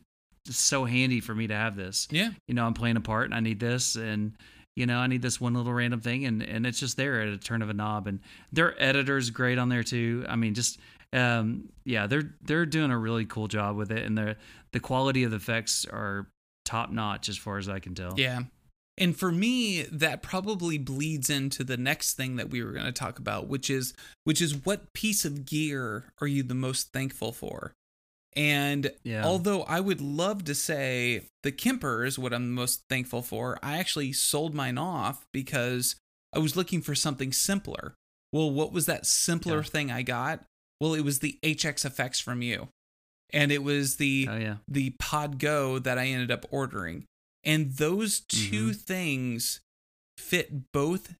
[0.50, 2.06] so handy for me to have this.
[2.10, 2.30] Yeah.
[2.46, 3.96] You know, I'm playing a part and I need this.
[3.96, 4.32] And,
[4.76, 6.24] you know, I need this one little random thing.
[6.26, 8.06] And, and it's just there at a turn of a knob.
[8.06, 8.20] And
[8.52, 10.24] their editor's great on there too.
[10.28, 10.78] I mean, just,
[11.12, 14.04] um, yeah, they're, they're doing a really cool job with it.
[14.04, 14.36] And the,
[14.72, 16.28] the quality of the effects are
[16.64, 18.14] top notch as far as I can tell.
[18.16, 18.40] Yeah.
[18.98, 22.92] And for me, that probably bleeds into the next thing that we were going to
[22.92, 23.94] talk about, which is
[24.24, 27.72] which is what piece of gear are you the most thankful for?
[28.34, 29.24] And Yeah.
[29.24, 33.78] although I would love to say the Kemper is what I'm most thankful for, I
[33.78, 35.94] actually sold mine off because
[36.34, 37.94] I was looking for something simpler.
[38.32, 39.62] Well, what was that simpler Yeah.
[39.62, 40.44] thing I got?
[40.80, 42.68] Well, it was the HX effects from you.
[43.32, 44.56] And it was the Oh, yeah.
[44.68, 47.04] the Pod Go that I ended up ordering.
[47.44, 48.76] And those 2 Mhm.
[48.76, 49.60] things
[50.16, 51.14] fit both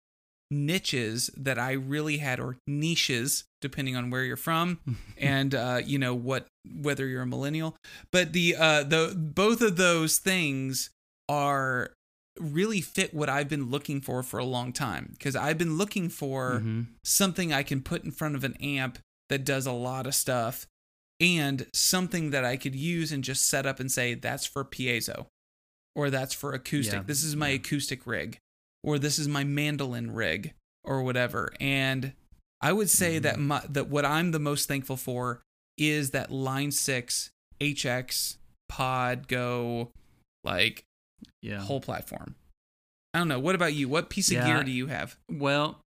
[0.51, 4.81] niches that I really had, or niches, depending on where you're from,
[5.19, 7.77] and uh, you know what, whether you're a millennial.
[8.11, 10.89] But the uh, the both of those things
[11.29, 11.93] are
[12.41, 16.09] really fit what I've been looking for for a long time because I've been looking
[16.09, 16.87] for Mhm.
[17.05, 20.67] something I can put in front of an amp that does a lot of stuff
[21.21, 25.27] and something that I could use and just set up and say that's for piezo
[25.97, 26.95] or that's for acoustic.
[26.95, 27.57] Yeah, This is my yeah.
[27.57, 28.39] acoustic rig
[28.85, 31.53] or this is my mandolin rig or whatever.
[31.61, 32.13] And
[32.61, 33.23] I would say Mm-hmm.
[33.23, 35.43] that my, that what I'm the most thankful for
[35.77, 38.37] is that Line 6 HX
[38.69, 39.91] Pod Go
[40.45, 40.85] like
[41.43, 41.61] Yeah.
[41.61, 42.37] whole platform.
[43.15, 43.41] I don't know.
[43.41, 43.89] What about you?
[43.89, 44.47] What piece of Yeah.
[44.47, 45.17] gear do you have?
[45.31, 45.81] Well,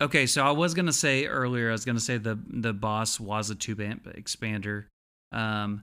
[0.00, 3.58] okay, so I was gonna say earlier, I was gonna say the the Boss Waza
[3.58, 4.86] tube amp expander.
[5.32, 5.82] Um,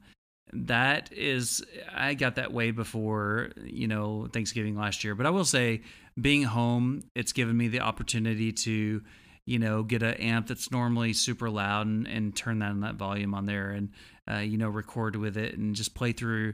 [0.51, 5.15] that is, I got that way before you know Thanksgiving last year.
[5.15, 5.81] But I will say,
[6.19, 9.03] being home, it's given me the opportunity to,
[9.45, 13.33] you know, get an amp that's normally super loud and, and turn that that volume
[13.33, 13.89] on there and.
[14.31, 16.53] Uh, you know, record with it and just play through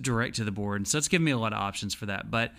[0.00, 0.76] direct to the board.
[0.76, 2.30] And so it's given me a lot of options for that.
[2.30, 2.52] But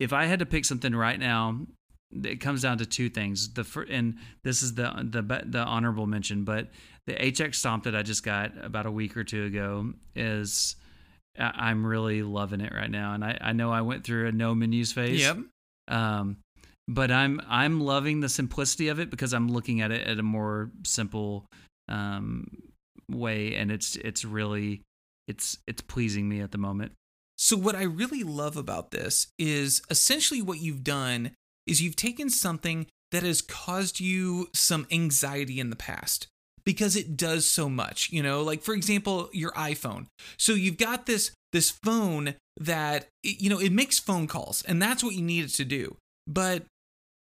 [0.00, 1.66] if I had to pick something right now,
[2.12, 3.52] it comes down to two things.
[3.52, 6.68] The fir- and this is the the the honorable mention, but
[7.06, 10.76] the HX Stomp that I just got about a week or two ago is
[11.38, 13.14] I- I'm really loving it right now.
[13.14, 15.20] And I, I know I went through a no menus phase.
[15.20, 15.38] Yep.
[15.88, 16.38] Um,
[16.86, 20.22] but I'm I'm loving the simplicity of it because I'm looking at it at a
[20.22, 21.46] more simple
[21.88, 22.46] um,
[23.10, 24.82] way, and it's it's really
[25.26, 26.92] it's it's pleasing me at the moment.
[27.36, 31.32] So what I really love about this is essentially what you've done
[31.66, 36.26] is you've taken something that has caused you some anxiety in the past
[36.64, 40.06] because it does so much, you know, like for example, your iPhone.
[40.36, 45.04] So you've got this this phone that you know, it makes phone calls and that's
[45.04, 45.96] what you need it to do.
[46.26, 46.64] But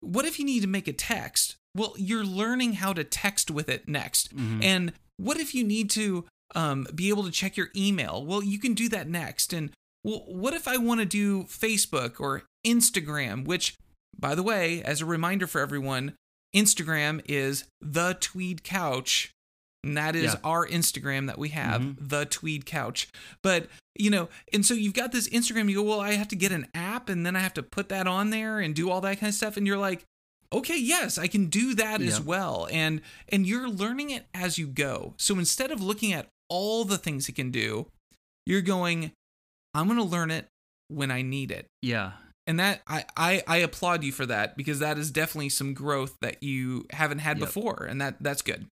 [0.00, 1.56] what if you need to make a text?
[1.74, 4.36] Well, you're learning how to text with it next.
[4.36, 4.62] Mhm.
[4.62, 6.24] And what if you need to
[6.54, 8.24] um, be able to check your email?
[8.24, 9.52] Well, you can do that next.
[9.52, 9.70] And
[10.02, 13.44] well, what if I want to do Facebook or Instagram?
[13.44, 13.74] Which,
[14.18, 16.14] by the way, as a reminder for everyone,
[16.54, 19.30] Instagram is the Tweed Couch.
[19.84, 20.40] And that is Yeah.
[20.42, 21.96] our Instagram that we have, Mhm.
[22.08, 23.08] the Tweed Couch.
[23.42, 26.36] But, you know, and so you've got this Instagram, you go, well, I have to
[26.36, 29.00] get an app and then I have to put that on there and do all
[29.02, 29.56] that kind of stuff.
[29.56, 30.04] And you're like,
[30.52, 32.66] okay, yes, I can do that as well.
[32.72, 35.14] And and you're learning it as you go.
[35.18, 37.86] So instead of looking at all the things it can do,
[38.46, 39.12] you're going,
[39.74, 40.48] I'm gonna learn it
[40.88, 41.66] when I need it.
[41.82, 42.12] Yeah,
[42.48, 46.16] And that I, I I applaud you for that because that is definitely some growth
[46.22, 47.46] that you haven't had Yep.
[47.46, 47.86] before.
[47.88, 48.66] And that that's good.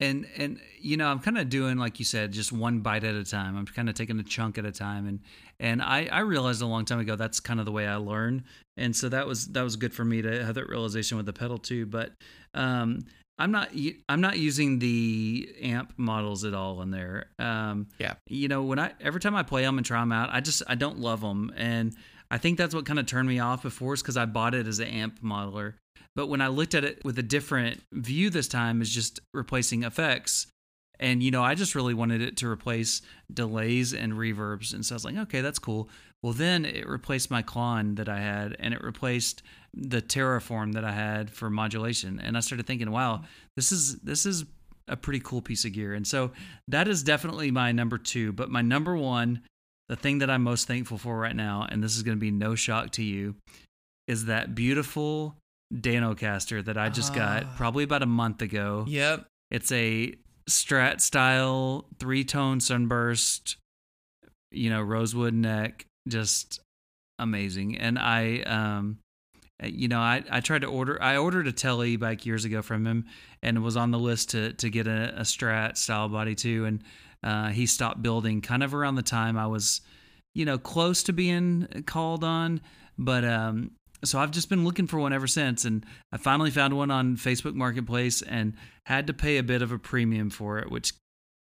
[0.00, 3.14] and and you know i'm kind of doing like you said just one bite at
[3.14, 5.20] a time i'm kind of taking a chunk at a time and
[5.58, 8.42] and i i realized a long time ago that's kind of the way i learn
[8.78, 11.32] and so that was that was good for me to have that realization with the
[11.34, 12.12] pedal too but
[12.54, 13.04] um
[13.38, 13.68] i'm not
[14.08, 18.14] I'm not using the amp models at all in there um Yeah.
[18.26, 20.62] you know when i every time i play them and try them out i just
[20.66, 21.94] i don't love them and
[22.30, 24.66] i think that's what kind of turned me off before is because i bought it
[24.66, 25.74] as an amp modeler
[26.16, 29.84] but when I looked at it with a different view this time, is just replacing
[29.84, 30.46] effects.
[30.98, 33.00] And you know, I just really wanted it to replace
[33.32, 35.88] delays and reverbs, and so I was like, okay, that's cool.
[36.22, 40.84] Well, then it replaced my Klon that I had, and it replaced the Terraform that
[40.84, 42.20] I had for modulation.
[42.20, 43.22] And I started thinking, wow,
[43.56, 44.44] this is this is
[44.88, 45.94] a pretty cool piece of gear.
[45.94, 46.32] And so
[46.68, 48.32] that is definitely my number two.
[48.32, 49.40] But my number one,
[49.90, 52.30] the thing that I'm most thankful for right now, and this is going to be
[52.30, 53.34] no shock to you,
[54.06, 55.34] is that beautiful
[55.74, 57.16] Danocaster that I just Ah.
[57.16, 58.84] got probably about a month ago.
[58.86, 59.26] Yep.
[59.50, 60.14] It's a
[60.48, 63.56] Strat style three tone sunburst,
[64.52, 66.60] you know, rosewood neck, just
[67.18, 67.76] amazing.
[67.76, 68.98] And I, um,
[69.62, 72.86] you know, I, I tried to order, I ordered a Telly back years ago from
[72.86, 73.06] him
[73.42, 76.64] and was on the list to, to get a, a Strat style body too.
[76.64, 76.84] And,
[77.22, 79.80] uh, he stopped building kind of around the time I was,
[80.34, 82.60] you know, close to being called on.
[82.98, 86.74] But, um, so I've just been looking for one ever since, and I finally found
[86.74, 88.54] one on Facebook Marketplace and
[88.86, 90.94] had to pay a bit of a premium for it, which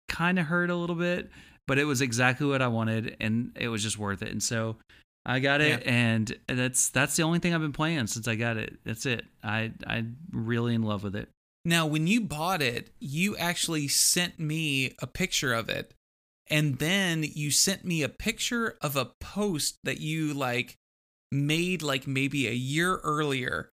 [0.10, 1.30] kind of hurt a little bit,
[1.68, 4.30] but it was exactly what I wanted, and it was just worth it.
[4.30, 4.78] And so
[5.24, 8.58] I got it, and that's that's the only thing I've been playing since I got
[8.58, 8.80] it.
[8.84, 9.24] That's it.
[9.44, 11.30] I I'm really in love with it.
[11.64, 15.94] Now, when you bought it, you actually sent me a picture of it.
[16.50, 20.76] And then you sent me a picture of a post that you like
[21.32, 23.70] made like maybe a year earlier.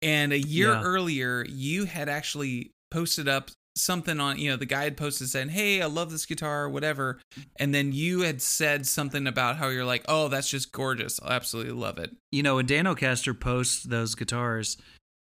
[0.00, 0.82] And a year Yeah.
[0.82, 5.48] earlier, you had actually posted up something on, you know, the guy had posted saying,
[5.50, 7.20] Hey, I love this guitar, whatever.
[7.56, 11.20] And then you had said something about how you're like, Oh, that's just gorgeous.
[11.22, 12.10] I absolutely love it.
[12.30, 14.76] you know, when Danocaster posts those guitars,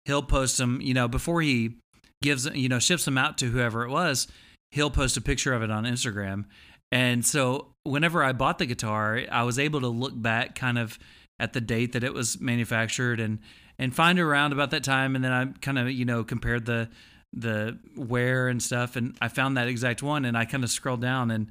[0.06, 1.76] he'll post them, you know, before he
[2.22, 4.28] gives, you know, ships them out to whoever it was,
[4.70, 6.44] he'll post a picture of it on Instagram.
[6.92, 10.98] And so whenever I bought the guitar, I was able to look back kind of
[11.38, 13.38] at the date that it was manufactured and
[13.78, 16.88] and find around about that time and then I kind of, you know, compared the
[17.32, 21.02] the wear and stuff and I found that exact one and I kind of scrolled
[21.02, 21.50] down and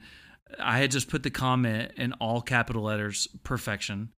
[0.59, 4.09] I had just put the comment in all capital letters perfection.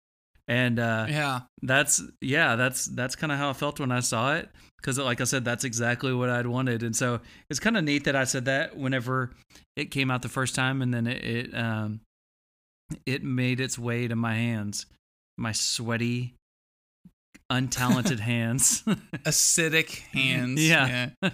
[0.47, 1.41] And uh Yeah.
[1.61, 5.19] that's yeah that's that's kind of how i felt when i saw it because like
[5.19, 8.23] i said that's exactly what i'd wanted and so it's kind of neat that i
[8.23, 9.31] said that whenever
[9.75, 11.99] it came out the first time and then it, it um
[13.05, 14.85] it made its way to my hands
[15.37, 16.33] my sweaty
[17.51, 18.83] untalented hands
[19.25, 20.65] Acidic hands.
[20.65, 21.09] Yeah.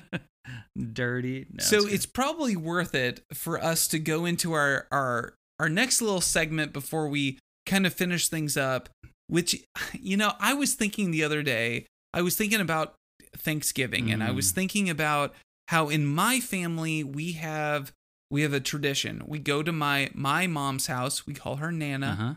[0.91, 1.93] dirty No, so good.
[1.93, 6.74] it's probably worth it for us to go into our our our next little segment
[6.74, 8.89] before we kind of finish things up
[9.34, 9.51] which
[9.99, 12.93] you know i was thinking the other day i was thinking about
[13.36, 14.55] thanksgiving and i was Mm.
[14.55, 15.34] thinking about
[15.69, 17.91] how in my family we have
[18.29, 19.21] we have a tradition.
[19.27, 21.27] We go to my my mom's house.
[21.27, 22.07] We call her nana.
[22.07, 22.34] Uh-huh.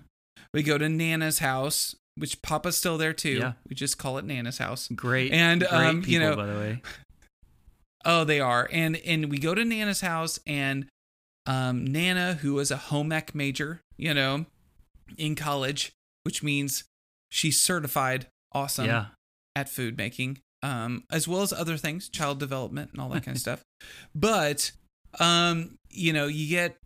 [0.53, 3.38] We go to nana's house which papa's still there too.
[3.38, 3.53] Yeah.
[3.68, 4.88] we just call it nana's house.
[4.94, 6.82] Great And, great um, people, you know- by the way.
[8.05, 8.68] Oh, they are.
[8.72, 10.86] And and we go to Nana's house and
[11.47, 14.47] um Nana, who was a home ec major, you know,
[15.16, 15.92] in college,
[16.27, 16.85] which means
[17.31, 18.27] she's certified.
[18.53, 18.87] Awesome.
[18.87, 19.07] yeah
[19.55, 23.35] at food making, um, as well as other things, child development and all that kind
[23.37, 23.62] of stuff.
[24.14, 24.70] But
[25.18, 26.77] um, you know, you get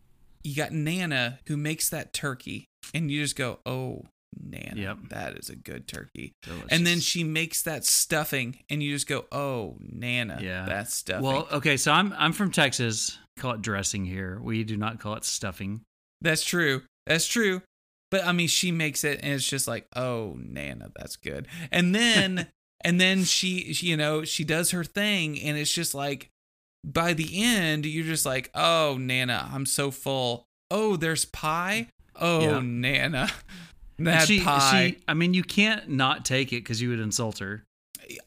[0.44, 4.04] you got Nana who makes that turkey, and you just go, oh.
[4.40, 4.98] Nana, Yep.
[5.08, 6.30] that is a good turkey.
[6.44, 6.68] Delicious.
[6.70, 10.66] And then she makes that stuffing, and you just go, "Oh, Nana, Yeah.
[10.66, 13.18] that's stuffing." Well, okay, so I'm I'm from Texas.
[13.40, 14.38] Call it dressing here.
[14.40, 15.80] We do not call it stuffing.
[16.20, 16.82] That's true.
[17.06, 17.62] That's true.
[18.10, 21.46] But I mean, she makes it, and it's just like, oh, Nana, that's good.
[21.70, 22.48] And then,
[22.84, 26.28] and then she, she, you know, she does her thing, and it's just like,
[26.84, 30.44] by the end, you're just like, oh, Nana, I'm so full.
[30.70, 31.88] Oh, there's pie.
[32.16, 32.60] Oh, Yeah.
[32.62, 33.28] Nana,
[33.98, 34.90] that she, pie.
[34.90, 37.64] she, I mean, you can't not take it because you would insult her.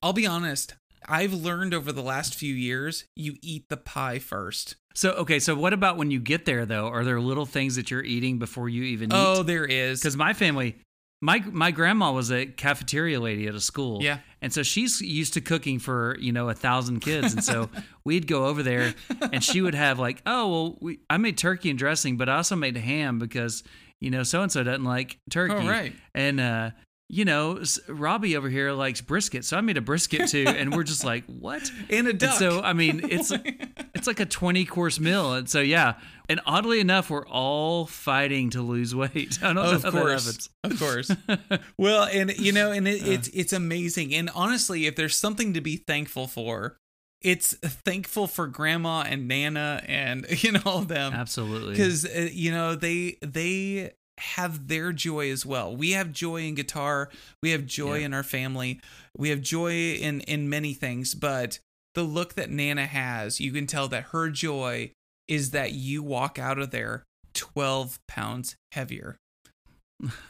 [0.01, 0.75] I'll be honest.
[1.08, 4.76] I've learned over the last few years, you eat the pie first.
[4.95, 6.88] So okay, so what about when you get there though?
[6.88, 9.47] Are there little things that you're eating before you even Oh, eat?
[9.47, 9.99] there is.
[9.99, 10.76] Because my family,
[11.22, 14.04] my my grandma was a cafeteria lady at a school.
[14.04, 14.20] Yeah.
[14.41, 17.34] And so she's used to cooking for, you know, a thousand kids.
[17.34, 17.70] And so
[18.04, 18.93] we'd go over there
[19.32, 22.36] and she would have like, oh, well, we, I made turkey and dressing, but I
[22.36, 23.64] also made ham because,
[24.01, 25.54] you know, so and so doesn't like turkey.
[25.56, 25.93] Oh, right.
[26.14, 26.72] And, uh,
[27.10, 29.45] you know, Robbie over here likes brisket.
[29.45, 30.45] So I made a brisket too.
[30.54, 31.70] And we're just like, what?
[31.89, 32.39] And a And duck.
[32.39, 33.32] so, I mean, it's
[33.93, 35.34] it's like a 20 course meal.
[35.34, 35.95] And so, yeah.
[36.30, 39.39] And oddly enough, we're all fighting to lose weight.
[39.43, 41.12] I don't know of course of course
[41.78, 45.62] well and you know and it, it's it's amazing and honestly if there's something to
[45.62, 46.78] be thankful for
[47.22, 51.72] it's thankful for grandma and nana and you know all of them Absolutely.
[51.72, 56.55] because uh, you know they they have their joy as well we have joy in
[56.55, 57.09] guitar
[57.41, 58.05] we have joy Yeah.
[58.05, 58.80] in our family
[59.18, 61.59] we have joy in in many things but
[61.95, 64.91] the look that nana has you can tell that her joy
[65.28, 67.03] is that you walk out of there
[67.34, 69.16] 12 pounds heavier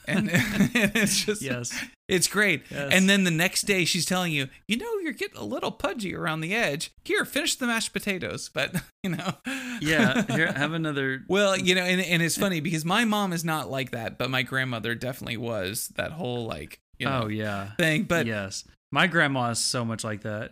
[0.08, 1.74] and it's just Yes.
[2.14, 2.92] It's great Yes.
[2.94, 6.16] and then the next day she's telling you you know you're getting a little pudgy
[6.16, 9.34] around the edge here finish the mashed potatoes but you know
[9.82, 10.24] Yeah.
[10.36, 11.24] Here, have another.
[11.28, 14.30] well you know and, and it's funny because my mom is not like that but
[14.30, 17.72] my grandmother definitely was that whole like you know oh, yeah.
[17.78, 18.64] thing but yes.
[18.92, 20.52] My grandma is so much like that.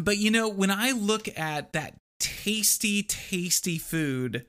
[0.00, 4.46] but you know when i look at that tasty tasty food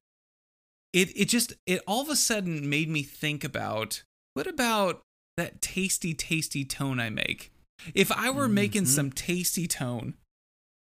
[0.93, 4.03] it it just it all of a sudden made me think about
[4.36, 5.01] what about
[5.38, 7.51] that tasty tasty tone i make
[7.93, 8.88] if i were making Mhm.
[8.88, 10.13] some tasty tone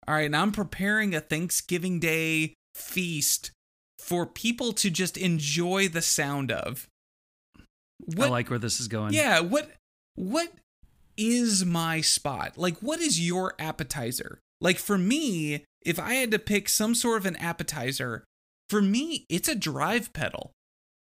[0.09, 3.51] all right and i'm preparing a thanksgiving day feast
[3.99, 6.88] for people to just enjoy the sound of
[8.05, 9.12] What, I like where this is going.
[9.14, 9.70] yeah, what
[10.16, 10.53] what
[11.16, 12.59] is my spot?
[12.59, 14.40] Like what is your appetizer?
[14.61, 18.24] Like for me, if I had to pick some sort of an appetizer,
[18.68, 20.51] for me it's a drive pedal.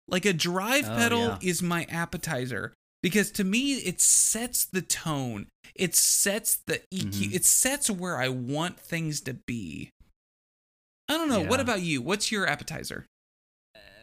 [0.08, 1.38] Like a drive Oh, pedal yeah.
[1.42, 2.74] is my appetizer
[3.04, 5.46] because to me it sets the tone.
[5.76, 7.30] It sets the EQ.
[7.30, 7.34] Mhm.
[7.36, 9.92] It sets where I want things to be.
[11.10, 11.42] I don't know.
[11.42, 12.02] What about you?
[12.02, 13.06] What's your appetizer?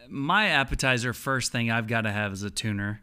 [0.07, 3.01] My appetizer, first thing I've got to have is a tuner.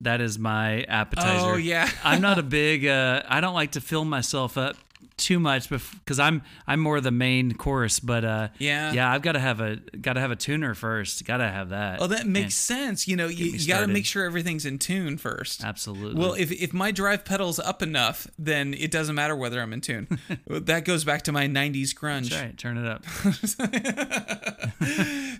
[0.00, 1.52] That is my appetizer.
[1.52, 1.88] Oh yeah.
[2.04, 2.86] I'm not a big.
[2.86, 4.76] Uh, I don't like to fill myself up
[5.22, 8.00] too much because I'm I'm more the main course.
[8.00, 8.92] But uh, Yeah.
[8.92, 11.24] yeah, I've got to have a got to have a tuner first.
[11.24, 12.00] Got to have that.
[12.00, 13.06] Oh, that makes sense.
[13.08, 15.64] You know, you, you got to make sure everything's in tune first.
[15.64, 16.20] Absolutely.
[16.20, 19.80] Well, if if my drive pedal's up enough, then it doesn't matter whether I'm in
[19.80, 20.06] tune.
[20.46, 22.30] that goes back to my '90s grunge.
[22.30, 22.58] That's right.
[22.58, 23.04] Turn it up.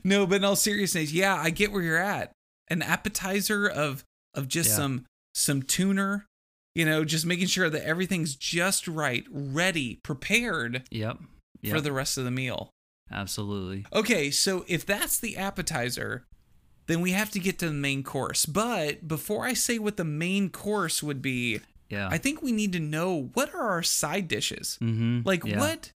[0.05, 2.33] no, but in all seriousness, yeah, I get where you're at.
[2.69, 4.05] An appetizer of
[4.35, 4.77] of just Yeah.
[4.77, 6.27] some some tuner,
[6.75, 11.19] you know, just making sure that everything's just right, ready, prepared Yep.
[11.63, 11.75] Yep.
[11.75, 12.71] for the rest of the meal.
[13.11, 13.85] Absolutely.
[13.93, 16.25] Okay, so if that's the appetizer,
[16.87, 18.47] then we have to get to the main course.
[18.47, 21.61] But before I say what the main course would be,
[21.91, 22.09] Yeah.
[22.11, 24.79] I think we need to know what are our side dishes?
[24.81, 25.21] mm-hmm.
[25.25, 25.59] Like yeah.
[25.61, 25.91] what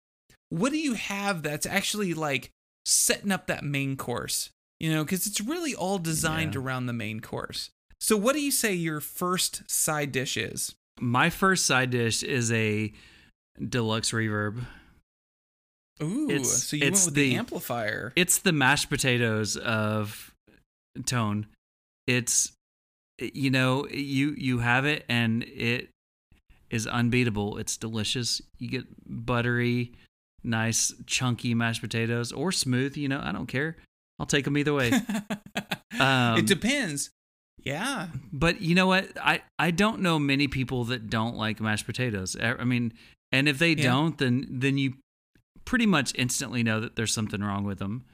[0.50, 2.50] what do you have that's actually like
[2.84, 4.50] setting up that main course?
[4.80, 6.60] You know, cuz it's really all designed Yeah.
[6.60, 7.70] around the main course.
[8.04, 10.74] So what do you say your first side dish is?
[11.00, 12.92] My first side dish is a
[13.66, 14.66] deluxe reverb.
[16.02, 18.12] Ooh, It's- so you went with the, the- amplifier.
[18.14, 20.34] It's the mashed potatoes of
[21.06, 21.46] tone.
[22.06, 22.52] It's
[23.18, 25.88] you know you you have it and it
[26.68, 27.56] is unbeatable.
[27.56, 28.42] It's delicious.
[28.58, 29.92] You get buttery,
[30.42, 32.98] nice chunky mashed potatoes or smooth.
[32.98, 33.78] You know I don't care.
[34.18, 34.92] I'll take them either way.
[36.00, 37.10] Um, it depends.
[37.64, 38.08] Yeah.
[38.32, 39.08] But you know what?
[39.20, 42.36] I I don't know many people that don't like mashed potatoes.
[42.40, 42.92] I mean,
[43.32, 43.84] and if they Yeah.
[43.84, 44.94] don't, then then you
[45.64, 48.04] pretty much instantly know that there's something wrong with them.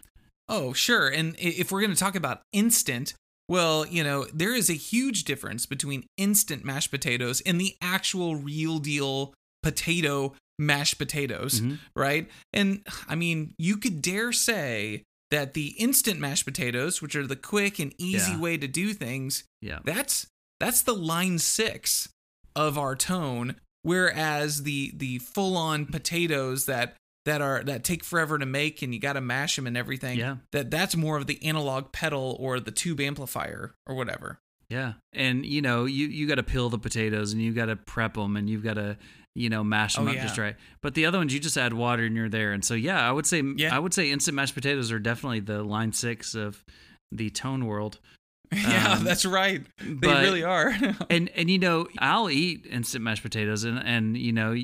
[0.49, 1.09] Oh, sure.
[1.09, 3.15] And if we're going to talk about instant,
[3.49, 8.37] well, you know, there is a huge difference between instant mashed potatoes and the actual
[8.37, 11.79] real deal potato mashed potatoes, Mhm.
[11.97, 12.31] right?
[12.53, 17.37] And I mean, you could dare say that the instant mashed potatoes, which are the
[17.37, 18.39] quick and easy Yeah.
[18.41, 19.81] way to do things, Yeah.
[19.85, 20.27] that's
[20.59, 22.09] that's the line six
[22.55, 23.57] of our tone.
[23.83, 28.93] Whereas the the full on potatoes that that are that take forever to make and
[28.95, 30.19] you got to mash them and everything.
[30.19, 30.37] Yeah.
[30.53, 34.39] That that's more of the analog pedal or the tube amplifier or whatever.
[34.71, 34.95] Yeah.
[35.13, 38.15] And you know, you you got to peel the potatoes and you got to prep
[38.15, 38.97] them and you've got to
[39.35, 40.23] you know mash them Oh, up yeah.
[40.23, 40.57] just right.
[40.83, 42.53] But the other ones you just add water and you're there.
[42.53, 43.75] And so yeah, I would say Yeah.
[43.75, 46.65] I would say instant mashed potatoes are definitely the line 6 of
[47.13, 47.99] the tone world.
[48.53, 49.63] yeah, Um, that's right.
[49.79, 50.73] They but- really are.
[51.11, 54.57] and and you know I'll eat instant mashed potatoes and and you know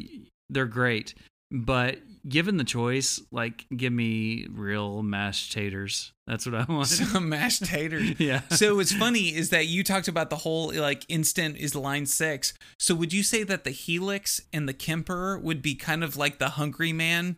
[0.50, 1.14] they're great,
[1.50, 6.12] but given the choice, like give me real mashed taters.
[6.26, 6.88] That's what I want.
[6.88, 8.14] Some mashed taters.
[8.18, 8.42] yeah.
[8.50, 12.54] so what's funny is that you talked about the whole like instant is line six.
[12.78, 16.38] So would you say that the Helix and the Kemper would be kind of like
[16.38, 17.36] the Hungry Man,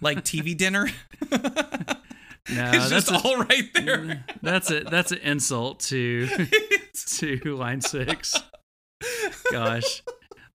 [0.00, 0.88] like TV dinner?
[2.48, 4.24] No, it's just that's a, all right there.
[4.40, 4.88] that's it.
[4.88, 6.28] that's an insult to
[7.18, 8.40] to line six.
[9.50, 10.02] Gosh.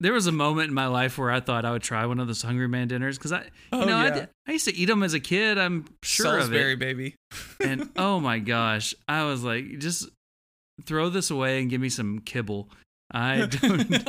[0.01, 2.27] There was a moment in my life where I thought I would try one of
[2.27, 4.13] those Hungry Man dinners because I, you Oh, know, I yeah.
[4.15, 5.57] did- I, used to eat them as a kid.
[5.57, 6.79] I'm sure Salisbury, of it.
[6.79, 7.15] baby.
[7.59, 10.09] And oh my gosh, I was like, just
[10.85, 12.69] throw this away and give me some kibble.
[13.11, 13.93] I don't,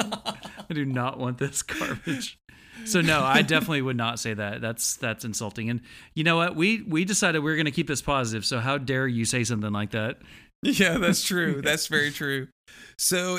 [0.70, 2.38] I do not want this garbage.
[2.86, 4.60] So no, I definitely would not say that.
[4.62, 5.68] That's that's insulting.
[5.70, 5.82] And
[6.14, 6.56] you know what?
[6.56, 8.44] We we decided we are going to keep this positive.
[8.46, 10.18] So how dare you say something like that?
[10.62, 11.60] Yeah, that's true.
[11.60, 12.48] That's very true.
[12.96, 13.38] So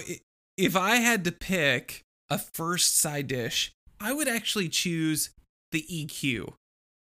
[0.58, 2.04] if I had to pick
[2.36, 5.29] a first side dish, I would actually choose
[5.71, 6.53] the EQ.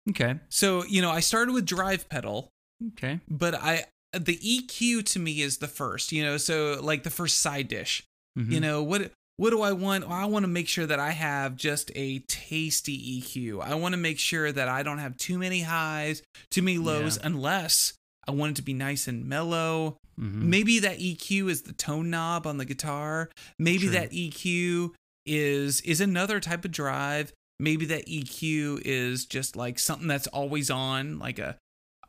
[0.09, 0.36] Okay.
[0.49, 2.49] So, you know, I started with drive pedal,
[2.93, 3.20] Okay.
[3.30, 7.39] but I the EQ to me is the first, you know, so like the first
[7.39, 8.03] side dish.
[8.38, 8.51] Mhm.
[8.51, 10.07] You know, what what do I want?
[10.07, 13.59] Well, I want to make sure that I have just a tasty EQ.
[13.61, 17.18] I want to make sure that I don't have too many highs, too many lows
[17.18, 17.24] Yeah.
[17.28, 17.93] unless
[18.28, 19.97] I want it to be nice and mellow.
[20.18, 20.43] Mhm.
[20.43, 23.30] Maybe that EQ is the tone knob on the guitar.
[23.59, 23.89] Maybe True.
[23.91, 24.93] that EQ
[25.26, 27.34] is is another type of drive.
[27.60, 31.58] Maybe that EQ is just like something that's always on, like a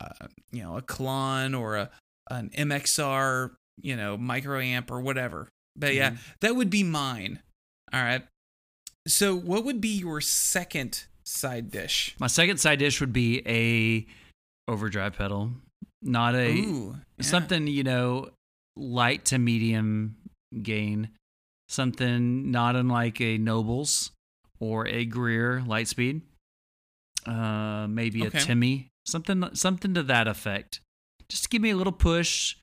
[0.01, 1.91] uh, you know a Klon or a
[2.31, 5.49] an MXR, you know microamp or whatever.
[5.77, 6.19] But yeah, Mhm.
[6.41, 7.41] that would be mine.
[7.93, 8.25] All right.
[9.07, 12.17] So what would be your second side dish?
[12.19, 14.05] My second side dish would be a
[14.71, 15.53] overdrive pedal,
[16.03, 17.25] not a Ooh, yeah.
[17.25, 18.31] something you know
[18.77, 20.17] light to medium
[20.62, 21.11] gain,
[21.69, 24.11] something not unlike a Nobels
[24.61, 26.23] or a Greer Lightspeed,
[27.27, 28.39] uh, maybe Okay.
[28.39, 30.81] a Timmy, something something to that effect.
[31.29, 32.57] Just give me a little push,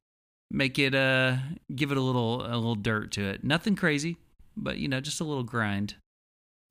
[0.50, 1.38] make it uh
[1.76, 3.44] give it a little a little dirt to it.
[3.44, 4.18] Nothing crazy,
[4.56, 5.96] but you know just a little grind.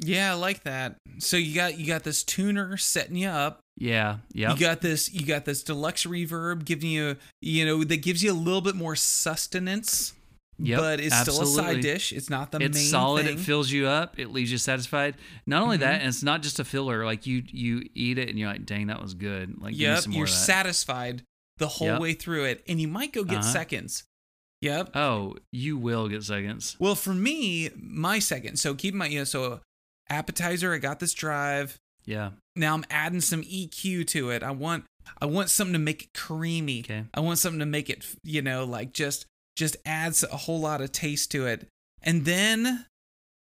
[0.01, 0.97] Yeah, I like that.
[1.19, 3.61] So you got you got this tuner setting you up.
[3.77, 4.53] Yeah, yeah.
[4.53, 8.33] You got this you got this deluxe reverb giving you you know that gives you
[8.33, 10.15] a little bit more sustenance.
[10.59, 12.13] Yep, but it's still a side dish.
[12.13, 13.27] It's not the it's main It's solid.
[13.27, 13.39] thing.
[13.39, 14.19] It fills you up.
[14.19, 15.17] It leaves you satisfied.
[15.47, 16.01] Not only that, Mhm.
[16.01, 17.05] and it's not just a filler.
[17.05, 20.13] Like you, you eat it and you're like, "Dang, that was good." Like, yep, some
[20.13, 20.37] you're of that.
[20.37, 21.23] satisfied
[21.59, 22.01] the whole Yep.
[22.01, 23.53] way through it, and you might go get Uh-huh.
[23.53, 24.05] seconds.
[24.61, 24.95] Yep.
[24.95, 26.77] oh, you will get seconds.
[26.79, 28.59] Well, for me, my second.
[28.61, 29.61] So keep in mind, you know, so
[30.09, 30.73] appetizer.
[30.73, 31.79] I got this drive.
[32.05, 32.31] Yeah.
[32.57, 34.43] Now I'm adding some EQ to it.
[34.43, 34.85] I want
[35.21, 36.81] I want something to make it creamy.
[36.81, 37.05] Okay.
[37.13, 39.27] I want something to make it, you know, like just
[39.57, 41.67] just adds a whole lot of taste to it.
[42.03, 42.87] And then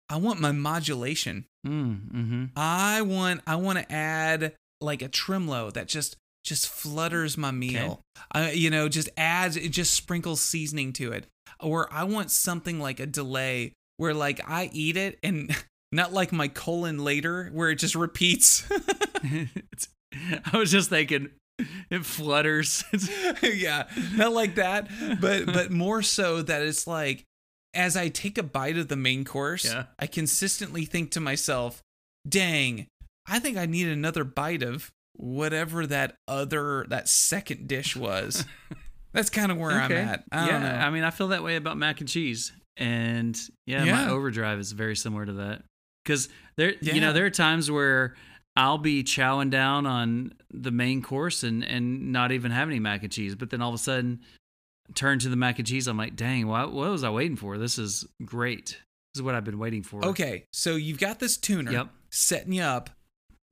[0.08, 1.46] I want my modulation.
[1.66, 2.44] Mm, mm-hmm.
[2.56, 8.00] I want I want to add like a tremolo that just just flutters my meal.
[8.30, 11.26] I you know, just adds it just sprinkles seasoning to it.
[11.60, 15.54] Or I want something like a delay where like I eat it and
[15.92, 18.68] not like my colon later where it just repeats.
[20.52, 21.30] I was just thinking,
[21.90, 22.84] it flutters.
[23.42, 23.84] yeah,
[24.14, 24.88] not like that,
[25.20, 27.24] but but more so that it's like
[27.74, 29.84] as I take a bite of the main course, Yeah.
[29.98, 31.82] I consistently think to myself,
[32.28, 32.86] "Dang,
[33.26, 38.44] I think I need another bite of whatever that other that second dish was."
[39.12, 40.24] That's kind of where I'm at.
[40.32, 40.86] I yeah.
[40.86, 44.72] I mean, I feel that way about mac and cheese, and yeah, my overdrive is
[44.72, 45.62] very similar to that.
[46.04, 48.14] Because there, you know, there are times where
[48.56, 53.02] I'll be chowing down on the main course and and not even have any mac
[53.02, 54.20] and cheese, but then all of a sudden,
[54.94, 55.86] turn to the mac and cheese.
[55.88, 57.58] I'm like, dang, what, what was I waiting for?
[57.58, 58.80] This is great.
[59.12, 60.04] This is what I've been waiting for.
[60.04, 61.88] Okay, so you've got this tuner Yep.
[62.10, 62.90] setting you up.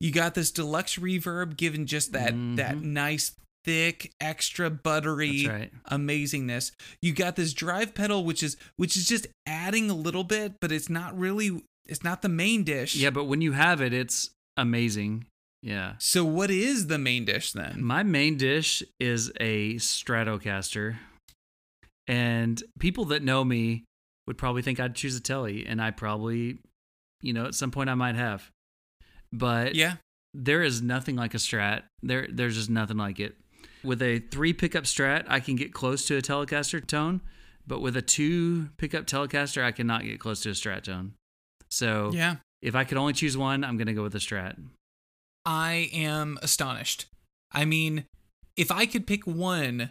[0.00, 2.82] You got this deluxe reverb giving just that that Mhm.
[2.82, 3.32] nice
[3.64, 5.72] thick extra buttery right.
[5.90, 6.72] amazingness.
[7.00, 10.72] You got this drive pedal which is which is just adding a little bit, but
[10.72, 12.94] it's not really it's not the main dish.
[12.96, 14.30] Yeah, but when you have it, it's
[14.62, 15.26] amazing.
[15.62, 15.94] Yeah.
[15.98, 17.82] So what is the main dish then?
[17.84, 20.96] My main dish is a Stratocaster.
[22.08, 23.84] And people that know me
[24.26, 26.58] would probably think I'd choose a Telly, and I probably,
[27.20, 28.50] you know, at some point I might have.
[29.32, 29.96] But Yeah.
[30.34, 31.84] there is nothing like a Strat.
[32.02, 33.36] There, there's just nothing like it.
[33.84, 37.20] With a three pickup Strat, I can get close to a Telecaster tone,
[37.66, 41.14] but with a two pickup Telecaster, I cannot get close to a Strat tone.
[41.70, 42.36] So Yeah.
[42.62, 44.56] If I could only choose one, I'm gonna go with the Strat.
[45.44, 47.06] I am astonished.
[47.50, 48.04] I mean,
[48.56, 49.90] if I could pick one,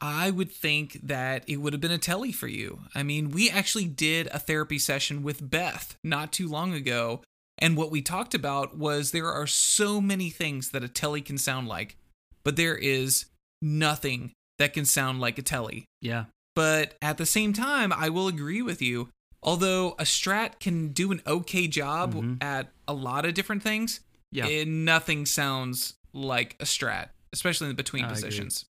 [0.00, 2.80] I would think that it would have been a telly for you.
[2.94, 7.22] I mean, we actually did a therapy session with Beth not too long ago,
[7.58, 11.38] and what we talked about was there are so many things that a telly can
[11.38, 11.96] sound like,
[12.42, 13.26] but there is
[13.62, 15.84] nothing that can sound like a telly.
[16.00, 16.24] Yeah.
[16.54, 19.08] But at the same time, I will agree with you.
[19.44, 22.42] Although a Strat can do an okay job Mhm.
[22.42, 24.00] at a lot of different things,
[24.32, 24.46] Yeah.
[24.46, 28.22] it, nothing sounds like a Strat, especially in the between I agree.
[28.22, 28.64] positions.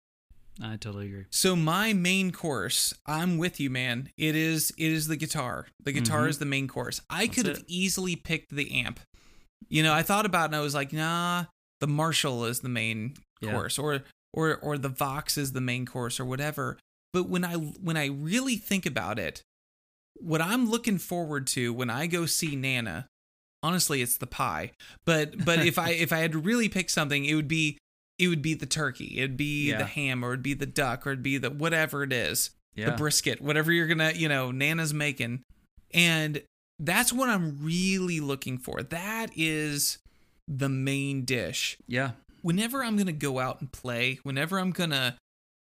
[0.61, 1.25] I totally agree.
[1.31, 4.11] So my main course, I'm with you, man.
[4.17, 5.67] It is it is the guitar.
[5.83, 6.31] The guitar Mhm.
[6.31, 7.01] is the main course.
[7.11, 7.65] I That's could have it.
[7.67, 9.01] easily picked the amp.
[9.69, 11.47] You know, I thought about it and I was like, nah,
[11.81, 13.51] the Marshall is the main Yeah.
[13.53, 16.79] course, or or or the Vox is the main course, or whatever.
[17.13, 19.43] But when I when I really think about it,
[20.17, 23.07] what I'm looking forward to when I go see Nana,
[23.63, 24.73] honestly, it's the pie.
[25.05, 27.79] But but if I if I had to really pick something, it would be
[28.19, 29.15] it would be the turkey.
[29.19, 29.79] It'd be Yeah.
[29.79, 32.91] the ham, or it'd be the duck, or it'd be the whatever it is, Yeah.
[32.91, 35.43] the brisket, whatever you're gonna you know Nana's making,
[35.93, 36.43] and
[36.79, 38.83] that's what I'm really looking for.
[38.83, 39.99] That is
[40.49, 42.11] the main dish yeah.
[42.43, 45.15] whenever I'm going to go out and play, whenever I'm going to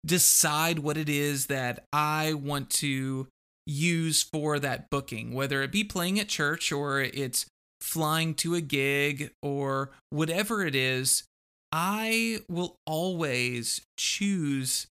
[0.04, 3.28] decide what it is that I want to
[3.66, 7.46] use for that booking, whether it be playing at church or it's
[7.80, 11.22] flying to a gig or whatever it is,
[11.72, 14.86] I will always choose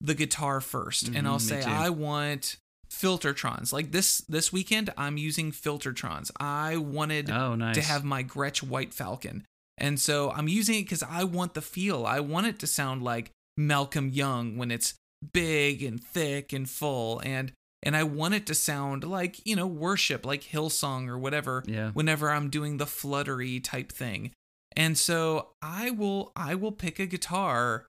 [0.00, 1.68] the guitar 1st and I'll Mhm, say too.
[1.70, 2.56] I want
[2.90, 3.72] filtertrons.
[3.72, 6.30] Like this this weekend I'm using filtertrons.
[6.38, 7.76] I wanted Oh, nice.
[7.76, 9.44] to have my Gretsch White Falcon.
[9.78, 12.04] And so I'm using it because I want the feel.
[12.06, 14.94] I want it to sound like Malcolm Young when it's
[15.32, 17.20] big and thick and full.
[17.20, 17.52] And
[17.82, 21.90] and I want it to sound like, you know, worship, like Hillsong or whatever, Yeah.
[21.90, 24.30] whenever I'm doing the fluttery type thing.
[24.76, 27.86] And so I will I will pick a guitar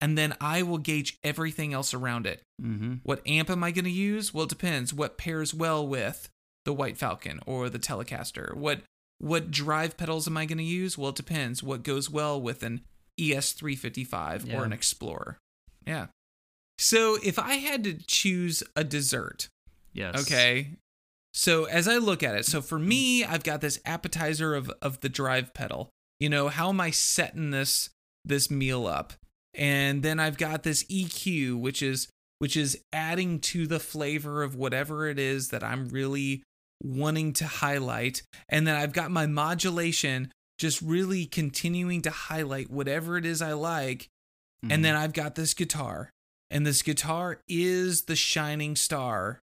[0.00, 2.42] and then I will gauge everything else around it.
[2.60, 2.94] Mm-hmm.
[3.04, 4.34] What amp am I going to use?
[4.34, 4.92] Well, it depends.
[4.92, 6.28] What pairs well with
[6.66, 8.54] the White Falcon or the Telecaster?
[8.54, 8.82] What
[9.18, 10.98] what drive pedals am I going to use?
[10.98, 11.62] Well, it depends.
[11.62, 12.82] What goes well with an
[13.18, 14.58] ES355 Yeah.
[14.60, 15.38] or an Explorer?
[15.86, 16.06] Yeah.
[16.78, 19.48] So if I had to choose a dessert,
[19.92, 20.20] Yes.
[20.20, 20.72] okay.
[21.32, 25.00] So as I look at it, so for me, I've got this appetizer of of
[25.00, 25.90] the drive pedal.
[26.18, 27.90] You know, how am I setting this
[28.24, 29.12] this meal up?
[29.54, 32.08] And then I've got this EQ, which is
[32.38, 36.42] which is adding to the flavor of whatever it is that I'm really
[36.82, 38.22] wanting to highlight.
[38.50, 43.52] And then I've got my modulation just really continuing to highlight whatever it is I
[43.54, 44.08] like.
[44.64, 44.72] Mhm.
[44.72, 46.10] And then I've got this guitar,
[46.50, 49.40] and this guitar is the shining star.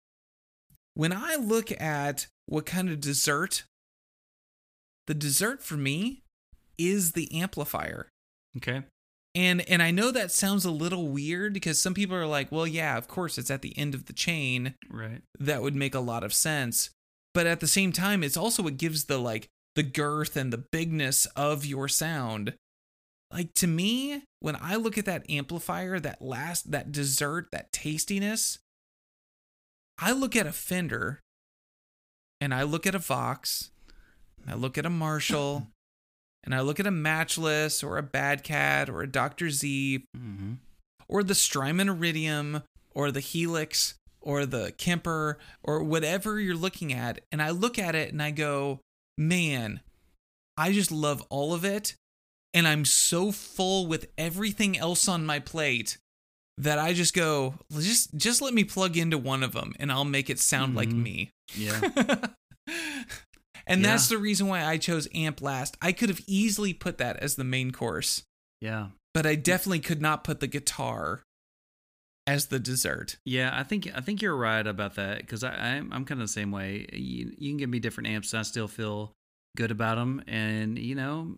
[0.94, 3.64] When I look at what kind of dessert,
[5.06, 6.22] the dessert for me
[6.78, 8.08] is the amplifier.
[8.56, 8.82] Okay.
[9.34, 12.66] And and I know that sounds a little weird because some people are like, well,
[12.66, 14.74] yeah, of course it's at the end of the chain.
[14.90, 15.20] Right.
[15.38, 16.90] That would make a lot of sense.
[17.34, 20.64] But at the same time, it's also what gives the like the girth and the
[20.72, 22.54] bigness of your sound.
[23.32, 28.58] Like to me, when I look at that amplifier, that last that dessert, that tastiness,
[29.98, 31.20] I look at a Fender
[32.40, 33.70] and I look at a Vox,
[34.46, 35.66] I look at a Marshall,
[36.44, 39.50] and I look at a Matchless or a Bad Cat or a Dr.
[39.50, 40.52] Z Mm-hmm.
[41.08, 42.62] or the Strymon Iridium
[42.94, 47.20] or the Helix or the Kemper or whatever you're looking at.
[47.32, 48.80] And I look at it and I go,
[49.18, 49.80] man,
[50.56, 51.94] I just love all of it.
[52.56, 55.98] And I'm so full with everything else on my plate
[56.58, 60.04] that I just go, just just let me plug into one of them and I'll
[60.06, 61.02] make it sound like Mhm.
[61.02, 61.30] me.
[61.54, 61.80] Yeah.
[63.66, 63.86] and Yeah.
[63.90, 65.76] that's the reason why I chose amp last.
[65.82, 68.22] I could have easily put that as the main course
[68.60, 68.88] yeah.
[69.12, 71.22] but I definitely could not put the guitar
[72.26, 73.16] as the dessert.
[73.24, 76.32] Yeah, I think I think you're right about that because I'm I'm kind of the
[76.32, 76.86] same way.
[76.92, 79.12] You, you can give me different amps, and I still feel
[79.56, 80.22] good about them.
[80.26, 81.36] And you know,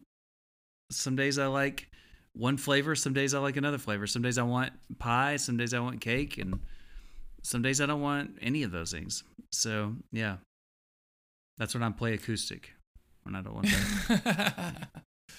[0.91, 1.89] some days I like
[2.35, 4.07] one flavor, some days I like another flavor.
[4.07, 6.61] Some days I want pie, some days I want cake, and
[7.43, 9.25] some days I don't want any of those things.
[9.53, 10.37] So yeah,
[11.59, 12.73] That's when I play acoustic
[13.25, 14.89] when I don't want to.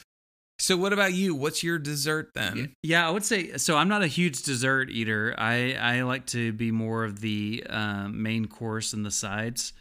[0.59, 1.33] so what about you?
[1.35, 2.75] What's your dessert then?
[2.83, 3.77] Yeah, I would say so.
[3.77, 5.33] I'm not a huge dessert eater.
[5.37, 9.73] I I like to be more of the um, main course and the sides.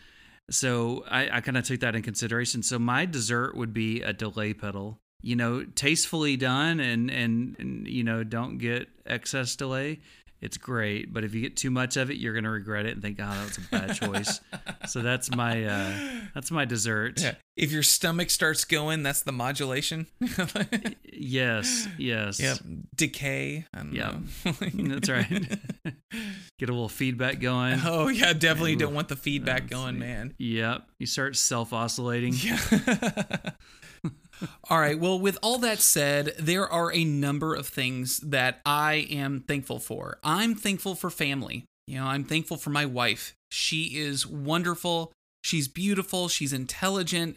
[0.50, 2.62] So I, I kind of took that in consideration.
[2.62, 4.98] So my dessert would be a delay pedal.
[5.22, 10.00] You know, tastefully done and and, and you know don't get excess delay
[10.40, 11.12] it's great.
[11.12, 13.26] But if you get too much of it, you're gonna regret it and think, "Oh,
[13.26, 14.40] that was a bad choice."
[14.86, 15.92] so that's my uh,
[16.34, 17.20] that's my dessert.
[17.20, 17.34] Yeah.
[17.56, 20.06] If your stomach starts going, that's the modulation.
[21.12, 21.88] yes.
[21.98, 22.38] Yes.
[22.38, 22.58] Yep.
[22.94, 23.66] Decay.
[23.90, 24.14] Yeah.
[24.44, 25.28] that's right.
[26.58, 27.80] get a little feedback going.
[27.84, 30.34] Oh yeah, definitely don't want the feedback going, man.
[30.38, 30.86] Yep.
[31.00, 32.34] You start self oscillating.
[32.34, 32.58] Yeah.
[34.70, 34.98] All right.
[34.98, 39.78] Well, with all that said, there are a number of things that I am thankful
[39.78, 40.18] for.
[40.22, 41.64] I'm thankful for family.
[41.86, 43.34] You know, I'm thankful for my wife.
[43.50, 45.12] She is wonderful.
[45.42, 46.28] She's beautiful.
[46.28, 47.36] She's intelligent.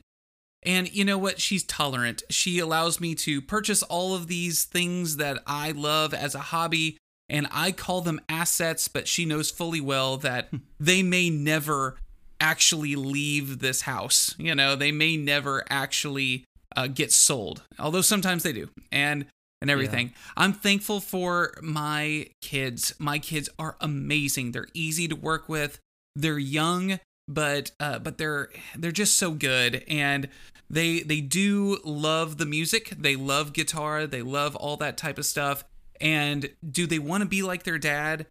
[0.64, 1.39] And you know what?
[1.39, 2.24] She's tolerant.
[2.30, 6.97] She allows me to purchase all of these things that I love as a hobby,
[7.30, 10.58] and I call them assets, but she knows fully well that hmm.
[10.80, 11.97] they may never
[12.39, 14.36] actually leave this house.
[14.38, 16.43] You know, they may never actually
[16.76, 19.26] uh, get sold, although sometimes they do, and
[19.61, 20.07] and everything.
[20.07, 20.34] Yeah.
[20.38, 22.93] I'm thankful for my kids.
[22.99, 24.51] My kids are amazing.
[24.51, 25.80] They're easy to work with.
[26.15, 30.30] They're young, but uh, but they're they're just so good, and
[30.69, 32.89] they they do love the music.
[32.97, 34.07] They love guitar.
[34.07, 35.63] They love all that type of stuff.
[35.99, 38.26] And do they want to be like their dad?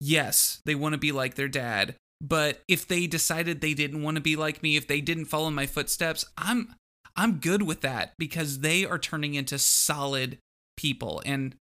[0.00, 1.94] Yes, they want to be like their dad.
[2.20, 5.50] But if they decided they didn't want to be like me, if they didn't follow
[5.50, 6.74] my footsteps, I'm
[7.16, 10.38] I'm good with that because they are turning into solid
[10.76, 11.54] people and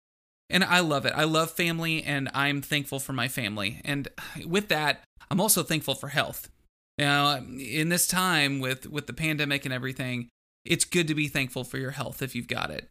[0.50, 1.14] and I love it.
[1.16, 3.82] I love family and I'm thankful for my family.
[3.84, 4.08] And
[4.46, 6.50] with that, I'm also thankful for health.
[6.98, 10.30] Now, in this time with with the pandemic and everything,
[10.66, 12.90] it's good to be thankful for your health if you've got it.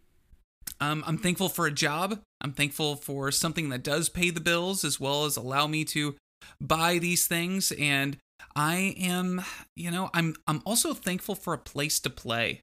[0.80, 2.20] Um, I'm thankful for a job.
[2.40, 6.16] I'm thankful for something that does pay the bills as well as allow me to
[6.60, 8.16] buy these things and
[8.55, 9.43] I am,
[9.76, 12.61] you know, I'm I'm also thankful for a place to play.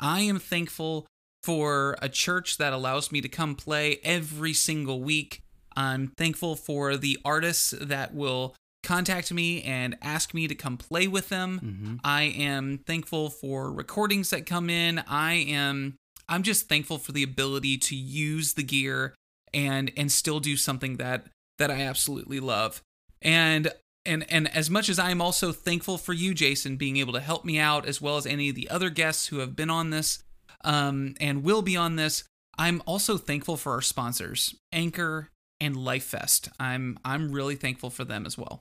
[0.00, 1.06] I am thankful
[1.42, 5.40] for a church that allows me to come play every single week.
[5.76, 11.08] I'm thankful for the artists that will contact me and ask me to come play
[11.08, 11.60] with them.
[11.62, 11.96] Mm-hmm.
[12.04, 15.02] I am thankful for recordings that come in.
[15.08, 15.96] I am
[16.28, 19.14] I'm just thankful for the ability to use the gear
[19.52, 21.26] and and still do something that
[21.58, 22.82] that I absolutely love.
[23.22, 23.72] And
[24.06, 27.20] and and as much as I am also thankful for you, Jason, being able to
[27.20, 29.90] help me out, as well as any of the other guests who have been on
[29.90, 30.22] this
[30.64, 32.24] um, and will be on this,
[32.58, 35.28] I'm also thankful for our sponsors, Anchor
[35.60, 36.48] and LifeFest.
[36.60, 38.60] I'm I'm really thankful for them as well.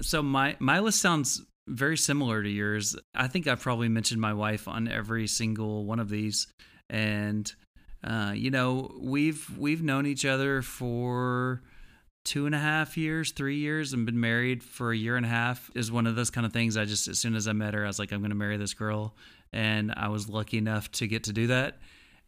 [0.00, 2.96] So my my list sounds very similar to yours.
[3.14, 6.46] I think I've probably mentioned my wife on every single one of these,
[6.88, 7.50] and
[8.02, 11.62] uh, you know we've we've known each other for
[12.24, 15.28] two and a half years, three years, and been married for a year and a
[15.28, 16.76] half is one of those kind of things.
[16.76, 18.56] I just, as soon as I met her, I was like, I'm going to marry
[18.56, 19.14] this girl.
[19.52, 21.78] And I was lucky enough to get to do that.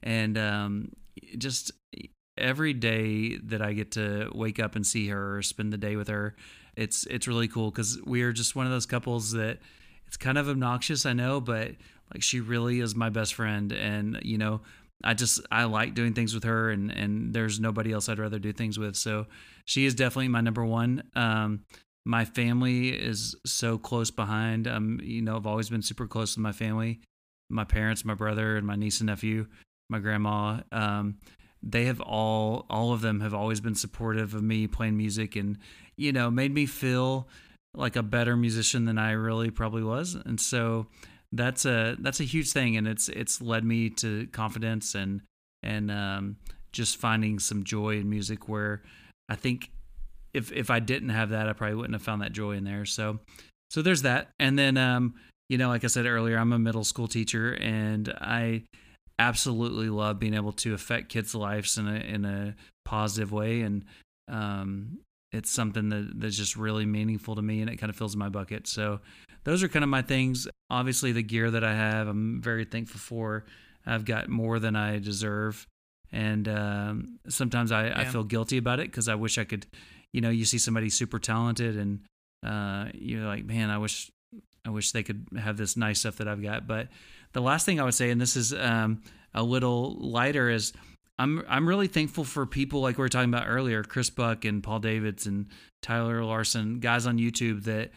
[0.03, 0.93] And um,
[1.37, 1.73] just
[2.39, 5.97] every day that I get to wake up and see her or spend the day
[5.97, 6.35] with her,
[6.77, 9.59] it's it's really cool because we are just one of those couples that
[10.07, 11.73] it's kind of obnoxious, I know, but
[12.13, 14.63] like she really is my best friend, and you know
[15.03, 18.39] I just I like doing things with her, and and there's nobody else I'd rather
[18.39, 18.97] do things with.
[18.97, 19.27] So
[19.65, 21.03] she is definitely my number one.
[21.15, 21.65] Um,
[22.05, 24.67] my family is so close behind.
[24.67, 27.01] Um, you know, I've always been super close to my family,
[27.49, 29.47] my parents, my brother, and my niece and nephew,
[29.89, 30.61] my grandma.
[30.73, 31.19] Um,
[31.63, 35.59] they have all all of them have always been supportive of me playing music, and
[35.97, 37.29] you know, made me feel
[37.75, 40.15] like a better musician than I really probably was.
[40.15, 40.87] And so
[41.33, 45.23] that's a that's a huge thing, and it's it's led me to confidence and
[45.63, 46.37] and um,
[46.73, 48.49] just finding some joy in music.
[48.49, 48.83] Where
[49.29, 49.71] I think
[50.35, 52.85] if if I didn't have that, I probably wouldn't have found that joy in there.
[52.85, 53.21] So
[53.71, 55.15] so there's that, and then um,
[55.49, 58.65] you know, like I said earlier, I'm a middle school teacher, and I
[59.19, 63.85] absolutely love being able to affect kids' lives in a in a positive way, and
[64.29, 64.99] um,
[65.31, 68.29] it's something that that's just really meaningful to me, and it kind of fills my
[68.29, 68.67] bucket.
[68.67, 69.01] So
[69.45, 70.49] those are kind of my things.
[70.69, 73.45] Obviously, the gear that I have, I'm very thankful for.
[73.87, 75.67] I've got more than I deserve,
[76.13, 78.01] and um, sometimes I, yeah.
[78.01, 79.67] I, feel guilty about it because I wish I could.
[80.13, 82.01] You know, you see somebody super talented, and
[82.45, 84.11] uh, you're like, man, I wish,
[84.67, 86.67] I wish they could have this nice stuff that I've got.
[86.67, 86.89] But
[87.33, 89.03] the last thing I would say, and this is um,
[89.35, 90.73] a little lighter, is
[91.19, 94.63] I'm I'm really thankful for people like we were talking about earlier, Chris Buck and
[94.63, 95.47] Paul Davids and
[95.83, 97.91] Tyler Larson, guys on YouTube that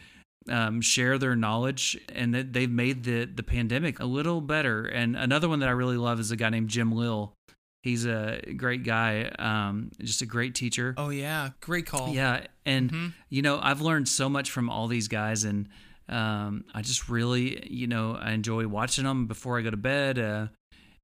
[0.48, 4.84] um, share their knowledge, and that they've made the the pandemic a little better.
[4.86, 7.34] And another one that I really love is a guy named Jim Lill.
[7.82, 10.94] He's a great guy, um, just a great teacher.
[10.96, 12.08] Oh yeah, great call.
[12.08, 15.68] Yeah, and you know I've learned so much from all these guys, and
[16.08, 20.18] um, I just really you know I enjoy watching them before I go to bed.
[20.18, 20.46] Uh,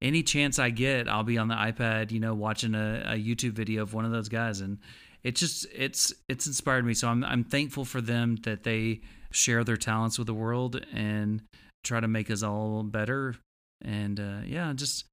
[0.03, 3.53] any chance I get, I'll be on the iPad, you know, watching a, a YouTube
[3.53, 4.79] video of one of those guys, and
[5.23, 6.95] it just it's it's inspired me.
[6.95, 11.43] So I'm I'm thankful for them that they share their talents with the world and
[11.85, 13.37] try to make us all better.
[13.83, 15.05] And uh, yeah, just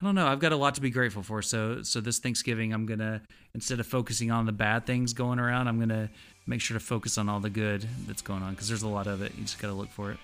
[0.00, 0.26] I don't know.
[0.26, 1.42] I've got a lot to be grateful for.
[1.42, 3.22] So so this Thanksgiving, I'm gonna
[3.54, 6.10] instead of focusing on the bad things going around, I'm gonna
[6.46, 9.06] make sure to focus on all the good that's going on because there's a lot
[9.06, 9.32] of it.
[9.36, 10.18] You just gotta look for it.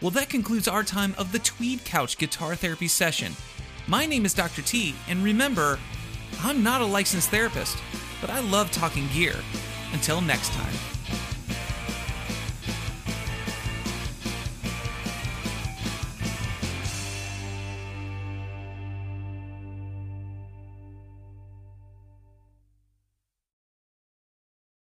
[0.00, 3.32] Well, that concludes our time of the Tweed Couch Guitar Therapy session.
[3.88, 4.62] My name is Dr.
[4.62, 5.78] T, and remember,
[6.40, 7.76] I'm not a licensed therapist,
[8.20, 9.34] but I love talking gear.
[9.92, 10.97] Until next time.